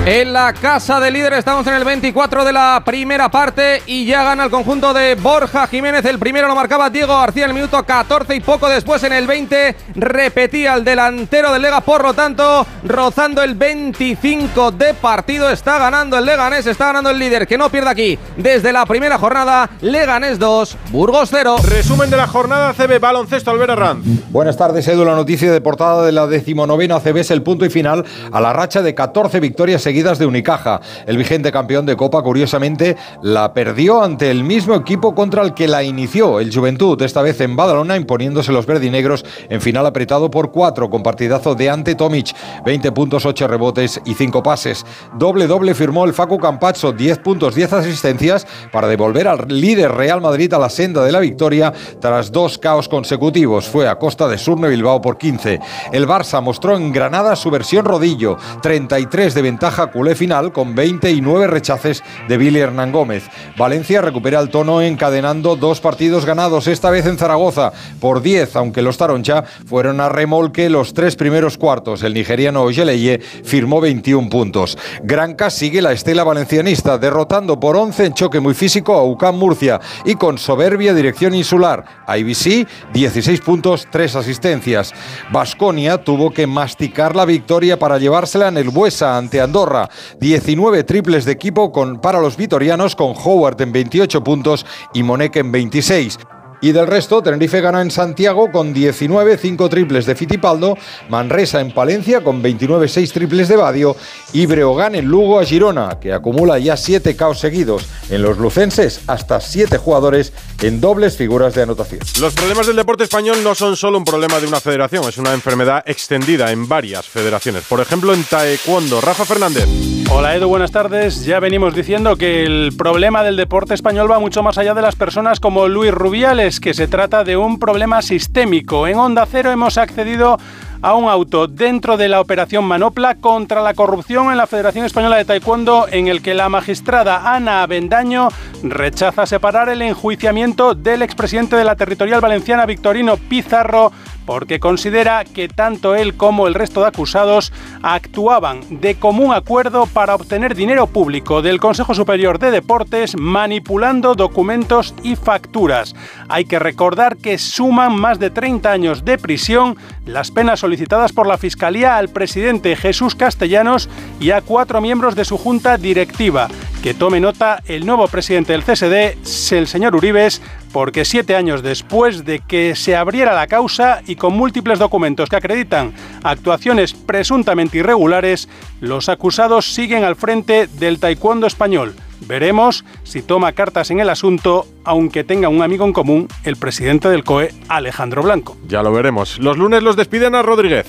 En 0.07 0.35
la 0.35 0.53
casa 0.53 1.01
de 1.01 1.11
líder 1.11 1.33
estamos 1.33 1.67
en 1.67 1.73
el 1.73 1.83
24 1.83 2.45
de 2.45 2.53
la 2.53 2.83
primera 2.85 3.31
parte 3.31 3.81
y 3.87 4.05
ya 4.05 4.23
gana 4.23 4.45
el 4.45 4.51
conjunto 4.51 4.93
de 4.93 5.15
Borja 5.15 5.67
Jiménez. 5.67 6.05
El 6.05 6.19
primero 6.19 6.47
lo 6.47 6.55
marcaba 6.55 6.91
Diego 6.91 7.17
García 7.17 7.45
en 7.45 7.51
el 7.53 7.55
minuto 7.55 7.83
14 7.83 8.37
y 8.37 8.41
poco 8.41 8.69
después 8.69 9.03
en 9.05 9.15
el 9.15 9.27
20 9.27 9.75
repetía 9.95 10.75
el 10.75 10.85
delantero 10.85 11.51
del 11.55 11.63
Lega. 11.63 11.81
Por 11.81 12.03
lo 12.03 12.13
tanto, 12.13 12.67
rozando 12.85 13.43
el 13.43 13.55
25 13.55 14.73
de 14.73 14.93
partido 14.93 15.49
está 15.49 15.79
ganando 15.79 16.19
el 16.19 16.27
Leganés, 16.27 16.67
está 16.67 16.89
ganando 16.89 17.09
el 17.09 17.19
líder 17.19 17.47
que 17.47 17.57
no 17.57 17.71
pierde 17.71 17.89
aquí 17.89 18.19
desde 18.37 18.75
la 18.75 18.85
primera 18.85 19.17
jornada. 19.17 19.71
Leganés 19.81 20.39
2, 20.39 20.77
Burgos 20.91 21.31
0. 21.33 21.57
Resumen 21.67 22.11
de 22.11 22.19
la 22.19 22.27
jornada 22.27 22.75
CB 22.75 23.01
Baloncesto 23.01 23.51
Albert 23.51 23.79
Rand. 23.79 24.05
Buenas 24.31 24.59
tardes, 24.59 24.87
Edu. 24.87 25.03
La 25.07 25.15
noticia 25.15 25.51
de 25.51 25.63
portada 25.63 26.05
de 26.05 26.13
la 26.13 26.27
decimonovena 26.27 27.01
CB 27.01 27.21
es 27.21 27.31
el 27.31 27.41
punto 27.41 27.65
y 27.65 27.71
final 27.71 28.05
a 28.31 28.41
la 28.43 28.53
racha 28.53 28.83
de 28.83 28.95
14 28.95 29.41
victorias 29.41 29.81
seguidas 29.81 29.94
de 30.03 30.27
Unicaja. 30.27 30.81
El 31.07 31.17
vigente 31.17 31.53
campeón 31.53 31.87
de 31.87 31.97
Copa, 31.97 32.21
curiosamente, 32.21 32.97
la 33.23 33.55
perdió 33.55 34.03
ante 34.03 34.29
el 34.29 34.43
mismo 34.43 34.75
equipo 34.75 35.15
contra 35.15 35.43
el 35.43 35.55
que 35.55 35.69
la 35.69 35.85
inició, 35.85 36.41
el 36.41 36.53
Juventud, 36.53 37.01
esta 37.01 37.23
vez 37.23 37.41
en 37.41 37.55
Badalona, 37.55 37.97
imponiéndose 37.97 38.51
los 38.51 38.67
verdinegros 38.67 39.25
en 39.49 39.61
final 39.61 39.87
apretado 39.87 40.33
por 40.33 40.51
cuatro, 40.51 40.91
con 40.91 41.05
partidazo 41.05 41.55
de 41.55 41.71
ante 41.71 41.95
Tomic, 41.95 42.35
20 42.65 42.91
puntos, 42.91 43.25
8 43.25 43.47
rebotes 43.47 44.01
y 44.05 44.15
5 44.15 44.43
pases. 44.43 44.85
Doble 45.17 45.47
doble 45.47 45.75
firmó 45.75 46.05
el 46.05 46.13
Facu 46.13 46.39
Campazzo, 46.39 46.93
10 46.93 47.19
puntos, 47.21 47.55
10 47.55 47.73
asistencias, 47.75 48.49
para 48.73 48.89
devolver 48.89 49.29
al 49.29 49.47
líder 49.49 49.93
Real 49.93 50.21
Madrid 50.21 50.53
a 50.55 50.59
la 50.59 50.69
senda 50.69 51.05
de 51.05 51.13
la 51.13 51.21
victoria 51.21 51.73
tras 52.01 52.33
dos 52.33 52.59
caos 52.59 52.89
consecutivos. 52.89 53.69
Fue 53.69 53.89
a 53.89 53.97
costa 53.97 54.27
de 54.27 54.39
Surne 54.39 54.69
Bilbao 54.69 55.01
por 55.01 55.19
15. 55.19 55.61
El 55.93 56.09
Barça 56.09 56.43
mostró 56.43 56.77
en 56.77 56.93
Granada 56.93 57.37
su 57.37 57.51
versión 57.51 57.85
rodillo, 57.85 58.37
33 58.61 59.35
de 59.35 59.43
ventaja 59.43 59.84
culé 59.89 60.15
final 60.15 60.53
con 60.53 60.75
29 60.75 61.47
rechaces 61.47 62.03
de 62.29 62.37
Billy 62.37 62.61
Hernán 62.61 62.93
Gómez. 62.93 63.25
Valencia 63.57 64.01
recupera 64.01 64.41
el 64.41 64.51
tono 64.51 64.83
encadenando 64.83 65.57
dos 65.57 65.81
partidos 65.81 66.25
ganados, 66.25 66.67
esta 66.67 66.91
vez 66.91 67.07
en 67.07 67.19
Zaragoza, 67.19 67.73
por 68.01 68.23
10, 68.23 68.57
aunque 68.57 68.83
los 68.83 68.99
Taroncha 68.99 69.45
fueron 69.67 70.01
a 70.01 70.09
remolque 70.09 70.71
los 70.71 70.95
tres 70.95 71.17
primeros 71.17 71.59
cuartos. 71.59 72.03
El 72.03 72.15
nigeriano 72.15 72.63
Ojeleye 72.63 73.19
firmó 73.19 73.81
21 73.81 74.29
puntos. 74.29 74.79
Granca 75.03 75.51
sigue 75.51 75.83
la 75.83 75.93
estela 75.93 76.25
valencianista, 76.25 76.99
derrotando 76.99 77.59
por 77.61 77.77
11 77.77 78.07
en 78.07 78.15
choque 78.15 78.41
muy 78.41 78.55
físico 78.55 78.95
a 78.95 79.05
UCAM 79.05 79.37
Murcia 79.37 79.81
y 80.05 80.15
con 80.15 80.39
soberbia 80.39 80.95
dirección 80.95 81.35
insular. 81.35 81.85
IBC, 82.07 82.67
16 82.93 83.41
puntos, 83.41 83.89
3 83.91 84.17
asistencias. 84.17 84.93
Basconia 85.31 85.99
tuvo 85.99 86.31
que 86.31 86.47
masticar 86.47 87.17
la 87.17 87.25
victoria 87.25 87.79
para 87.79 87.99
llevársela 87.99 88.49
en 88.49 88.59
el 88.59 88.71
Buesa 88.71 89.17
ante 89.17 89.41
Andorra. 89.41 89.74
19 90.21 90.85
triples 90.85 91.25
de 91.25 91.33
equipo 91.33 91.73
con, 91.73 92.01
para 92.01 92.21
los 92.21 92.37
vitorianos 92.37 92.97
con 92.97 93.15
Howard 93.17 93.61
en 93.61 93.73
28 93.73 94.25
puntos 94.25 94.67
y 94.93 95.03
Monek 95.03 95.37
en 95.37 95.53
26. 95.53 96.19
Y 96.65 96.73
del 96.73 96.87
resto, 96.87 97.23
Tenerife 97.23 97.61
gana 97.61 97.83
en 97.83 97.91
Santiago 97.91 98.51
con 98.51 98.73
19, 98.73 99.37
5 99.37 99.69
triples 99.69 100.07
de 100.07 100.15
Fitipaldo, 100.15 100.79
Manresa 101.11 101.61
en 101.61 101.73
Palencia 101.73 102.25
con 102.25 102.41
29, 102.41 102.89
6 102.89 103.13
triples 103.13 103.49
de 103.49 103.57
Badio 103.57 103.95
y 104.33 104.47
Breogán 104.47 104.95
en 104.95 105.05
Lugo 105.05 105.39
a 105.39 105.45
Girona, 105.45 106.01
que 106.01 106.15
acumula 106.15 106.59
ya 106.59 106.79
7 106.79 107.17
caos 107.17 107.39
seguidos. 107.39 107.85
En 108.09 108.23
los 108.23 108.39
lucenses, 108.39 109.03
hasta 109.09 109.43
7 109.43 109.77
jugadores 109.77 110.33
en 110.63 110.81
dobles 110.81 111.19
figuras 111.19 111.55
de 111.55 111.65
anotación. 111.65 112.01
Los 112.19 112.33
problemas 112.33 112.67
del 112.67 112.77
deporte 112.77 113.05
español 113.05 113.45
no 113.45 113.55
son 113.55 113.77
solo 113.77 113.99
un 113.99 114.05
problema 114.07 114.41
de 114.41 114.47
una 114.47 114.59
federación, 114.59 115.05
es 115.07 115.19
una 115.19 115.35
enfermedad 115.35 115.83
extendida 115.85 116.51
en 116.51 116.67
varias 116.67 117.05
federaciones. 117.05 117.65
Por 117.69 117.81
ejemplo, 117.81 118.15
en 118.15 118.25
Taekwondo, 118.25 119.03
Rafa 119.03 119.27
Fernández. 119.27 119.69
Hola 120.11 120.37
Edu, 120.37 120.49
buenas 120.49 120.71
tardes. 120.71 121.25
Ya 121.25 121.41
venimos 121.41 121.75
diciendo 121.75 122.17
que 122.17 122.45
el 122.45 122.73
problema 122.77 123.25
del 123.25 123.37
deporte 123.37 123.75
español 123.75 124.11
va 124.11 124.19
mucho 124.19 124.43
más 124.43 124.59
allá 124.59 124.73
de 124.73 124.83
las 124.83 124.97
personas 124.97 125.41
como 125.41 125.67
Luis 125.67 125.93
Rubiales, 125.93 126.54
que 126.61 126.75
se 126.75 126.89
trata 126.89 127.25
de 127.25 127.37
un 127.37 127.59
problema 127.59 128.03
sistémico. 128.03 128.87
En 128.87 128.99
Onda 128.99 129.27
Cero 129.27 129.51
hemos 129.51 129.79
accedido 129.79 130.39
a 130.83 130.95
un 130.95 131.09
auto 131.09 131.47
dentro 131.47 131.97
de 131.97 132.09
la 132.09 132.21
operación 132.21 132.65
Manopla 132.65 133.15
contra 133.15 133.63
la 133.63 133.73
corrupción 133.73 134.31
en 134.31 134.37
la 134.37 134.47
Federación 134.47 134.85
Española 134.85 135.17
de 135.17 135.25
Taekwondo 135.25 135.87
en 135.91 136.09
el 136.09 136.21
que 136.21 136.35
la 136.35 136.51
magistrada 136.51 137.35
Ana 137.35 137.63
Avendaño 137.63 138.29
rechaza 138.63 139.25
separar 139.25 139.71
el 139.71 139.81
enjuiciamiento 139.81 140.75
del 140.75 141.01
expresidente 141.01 141.57
de 141.57 141.65
la 141.65 141.77
territorial 141.77 142.21
valenciana 142.21 142.67
Victorino 142.67 143.17
Pizarro 143.17 143.93
porque 144.27 144.61
considera 144.61 145.25
que 145.25 145.49
tanto 145.49 145.95
él 145.95 146.15
como 146.15 146.47
el 146.47 146.55
resto 146.55 146.81
de 146.81 146.89
acusados 146.89 147.53
actuaban 147.83 148.61
de 148.81 148.97
común 148.97 149.35
acuerdo 149.35 149.87
para 149.87 150.15
obtener 150.15 150.55
dinero 150.55 150.87
público 150.87 151.43
del 151.43 151.61
Consejo 151.61 151.95
Superior 151.95 152.39
de 152.39 152.51
Deportes 152.51 153.17
manipulando 153.17 154.15
documentos 154.15 154.95
y 155.03 155.17
facturas. 155.17 155.95
Hay 156.29 156.45
que 156.45 156.59
recordar 156.59 157.17
que 157.17 157.39
suman 157.39 157.95
más 157.95 158.19
de 158.19 158.31
30 158.31 158.71
años 158.71 159.05
de 159.05 159.19
prisión 159.19 159.77
las 160.07 160.31
penas 160.31 160.61
solicitadas 160.61 161.13
por 161.13 161.27
la 161.27 161.39
Fiscalía 161.39 161.97
al 161.97 162.09
presidente 162.09 162.77
Jesús 162.77 163.15
Castellanos 163.15 163.89
y 164.21 164.31
a 164.31 164.41
cuatro 164.41 164.81
miembros 164.81 165.15
de 165.15 165.25
su 165.25 165.37
junta 165.37 165.77
directiva. 165.77 166.49
Que 166.85 166.93
tome 166.93 167.19
nota 167.19 167.63
el 167.67 167.87
nuevo 167.87 168.09
presidente 168.09 168.53
del 168.53 168.63
CSD, 168.63 169.55
el 169.57 169.69
señor 169.69 169.97
Uribes, 169.97 170.43
porque 170.71 171.07
siete 171.07 171.35
años 171.35 171.63
después 171.63 172.27
de 172.27 172.41
que 172.41 172.77
se 172.77 172.95
abriera 172.95 173.33
la 173.33 173.47
causa 173.47 174.03
y 174.07 174.17
con 174.17 174.35
múltiples 174.35 174.79
documentos 174.79 175.31
que 175.31 175.37
acreditan 175.37 175.95
actuaciones 176.23 176.93
presuntamente 176.93 177.79
irregulares, 177.79 178.51
los 178.83 179.09
acusados 179.09 179.73
siguen 179.73 180.05
al 180.05 180.15
frente 180.15 180.67
del 180.67 181.01
taekwondo 181.01 181.47
español. 181.47 181.95
Veremos 182.27 182.85
si 183.03 183.23
toma 183.23 183.53
cartas 183.53 183.91
en 183.91 184.01
el 184.01 184.11
asunto, 184.11 184.67
aunque 184.85 185.25
tenga 185.25 185.49
un 185.49 185.63
amigo 185.63 185.87
en 185.87 185.95
común, 185.95 186.29
el 186.45 186.57
presidente 186.57 187.09
del 187.09 187.25
COE, 187.25 187.55
Alejandro 187.69 188.23
Blanco. 188.23 188.59
Ya 188.69 188.83
lo 188.83 188.93
veremos. 188.93 189.39
Los 189.39 189.57
lunes 189.57 189.83
los 189.83 189.97
despiden 189.97 190.35
a 190.35 190.43
Rodríguez. 190.43 190.87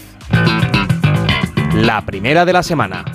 La 1.73 2.01
primera 2.05 2.43
de 2.43 2.51
la 2.51 2.63
semana. 2.63 3.05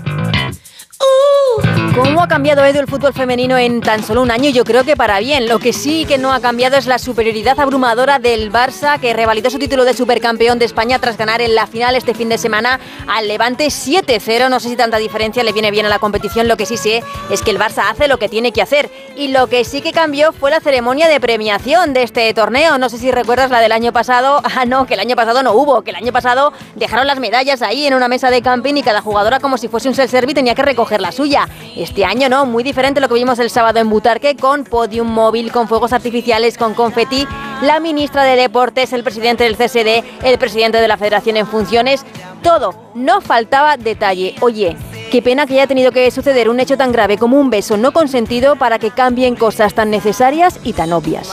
¿Cómo 1.94 2.22
ha 2.22 2.28
cambiado 2.28 2.64
Edu 2.64 2.78
el 2.78 2.86
fútbol 2.86 3.12
femenino 3.12 3.58
en 3.58 3.80
tan 3.80 4.04
solo 4.04 4.22
un 4.22 4.30
año? 4.30 4.48
Yo 4.50 4.64
creo 4.64 4.84
que 4.84 4.96
para 4.96 5.18
bien. 5.18 5.48
Lo 5.48 5.58
que 5.58 5.72
sí 5.72 6.04
que 6.06 6.18
no 6.18 6.32
ha 6.32 6.40
cambiado 6.40 6.76
es 6.76 6.86
la 6.86 6.98
superioridad 6.98 7.58
abrumadora 7.58 8.20
del 8.20 8.52
Barça, 8.52 9.00
que 9.00 9.12
revalidó 9.12 9.50
su 9.50 9.58
título 9.58 9.84
de 9.84 9.92
supercampeón 9.92 10.60
de 10.60 10.66
España 10.66 11.00
tras 11.00 11.18
ganar 11.18 11.40
en 11.40 11.56
la 11.56 11.66
final 11.66 11.96
este 11.96 12.14
fin 12.14 12.28
de 12.28 12.38
semana 12.38 12.78
al 13.08 13.26
Levante 13.26 13.66
7-0. 13.66 14.48
No 14.48 14.60
sé 14.60 14.68
si 14.68 14.76
tanta 14.76 14.98
diferencia 14.98 15.42
le 15.42 15.52
viene 15.52 15.72
bien 15.72 15.84
a 15.84 15.88
la 15.88 15.98
competición. 15.98 16.46
Lo 16.46 16.56
que 16.56 16.64
sí 16.64 16.76
sé 16.76 17.02
es 17.28 17.42
que 17.42 17.50
el 17.50 17.58
Barça 17.58 17.90
hace 17.90 18.06
lo 18.06 18.18
que 18.18 18.28
tiene 18.28 18.52
que 18.52 18.62
hacer. 18.62 18.88
Y 19.16 19.28
lo 19.28 19.48
que 19.48 19.64
sí 19.64 19.80
que 19.80 19.90
cambió 19.92 20.32
fue 20.32 20.52
la 20.52 20.60
ceremonia 20.60 21.08
de 21.08 21.18
premiación 21.18 21.92
de 21.92 22.04
este 22.04 22.32
torneo. 22.34 22.78
No 22.78 22.88
sé 22.88 22.98
si 22.98 23.10
recuerdas 23.10 23.50
la 23.50 23.58
del 23.58 23.72
año 23.72 23.92
pasado. 23.92 24.42
Ah, 24.60 24.66
no, 24.66 24.84
que 24.84 24.92
el 24.92 25.00
año 25.00 25.16
pasado 25.16 25.42
no 25.42 25.52
hubo. 25.52 25.80
Que 25.82 25.90
el 25.90 25.96
año 25.96 26.12
pasado 26.12 26.52
dejaron 26.74 27.06
las 27.06 27.18
medallas 27.18 27.62
ahí 27.62 27.86
en 27.86 27.94
una 27.94 28.08
mesa 28.08 28.30
de 28.30 28.42
camping 28.42 28.74
y 28.74 28.82
cada 28.82 29.00
jugadora 29.00 29.40
como 29.40 29.56
si 29.56 29.68
fuese 29.68 29.88
un 29.88 29.94
self-service 29.94 30.34
tenía 30.34 30.54
que 30.54 30.62
recoger 30.62 31.00
la 31.00 31.12
suya. 31.12 31.48
Este 31.80 32.04
año 32.04 32.28
no, 32.28 32.44
muy 32.44 32.62
diferente 32.62 33.00
lo 33.00 33.08
que 33.08 33.14
vimos 33.14 33.38
el 33.38 33.48
sábado 33.48 33.80
en 33.80 33.88
Butarque 33.88 34.36
con 34.36 34.64
podium 34.64 35.08
móvil, 35.08 35.50
con 35.50 35.66
fuegos 35.66 35.94
artificiales, 35.94 36.58
con 36.58 36.74
confeti. 36.74 37.26
La 37.62 37.80
ministra 37.80 38.24
de 38.24 38.36
Deportes, 38.36 38.92
el 38.92 39.02
presidente 39.02 39.44
del 39.44 39.56
CSD, 39.56 40.04
el 40.22 40.38
presidente 40.38 40.78
de 40.78 40.88
la 40.88 40.98
Federación 40.98 41.38
en 41.38 41.46
funciones, 41.46 42.04
todo. 42.42 42.74
No 42.94 43.22
faltaba 43.22 43.78
detalle. 43.78 44.34
Oye, 44.40 44.76
Qué 45.10 45.22
pena 45.22 45.44
que 45.44 45.54
haya 45.54 45.66
tenido 45.66 45.90
que 45.90 46.08
suceder 46.12 46.48
un 46.48 46.60
hecho 46.60 46.76
tan 46.76 46.92
grave 46.92 47.18
como 47.18 47.40
un 47.40 47.50
beso 47.50 47.76
no 47.76 47.90
consentido 47.90 48.54
para 48.54 48.78
que 48.78 48.92
cambien 48.92 49.34
cosas 49.34 49.74
tan 49.74 49.90
necesarias 49.90 50.60
y 50.62 50.72
tan 50.72 50.92
obvias. 50.92 51.28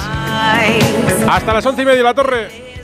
Hasta 1.30 1.54
las 1.54 1.64
once 1.64 1.84
y 1.84 1.86
media 1.86 2.02
la 2.02 2.16
torre. 2.16 2.77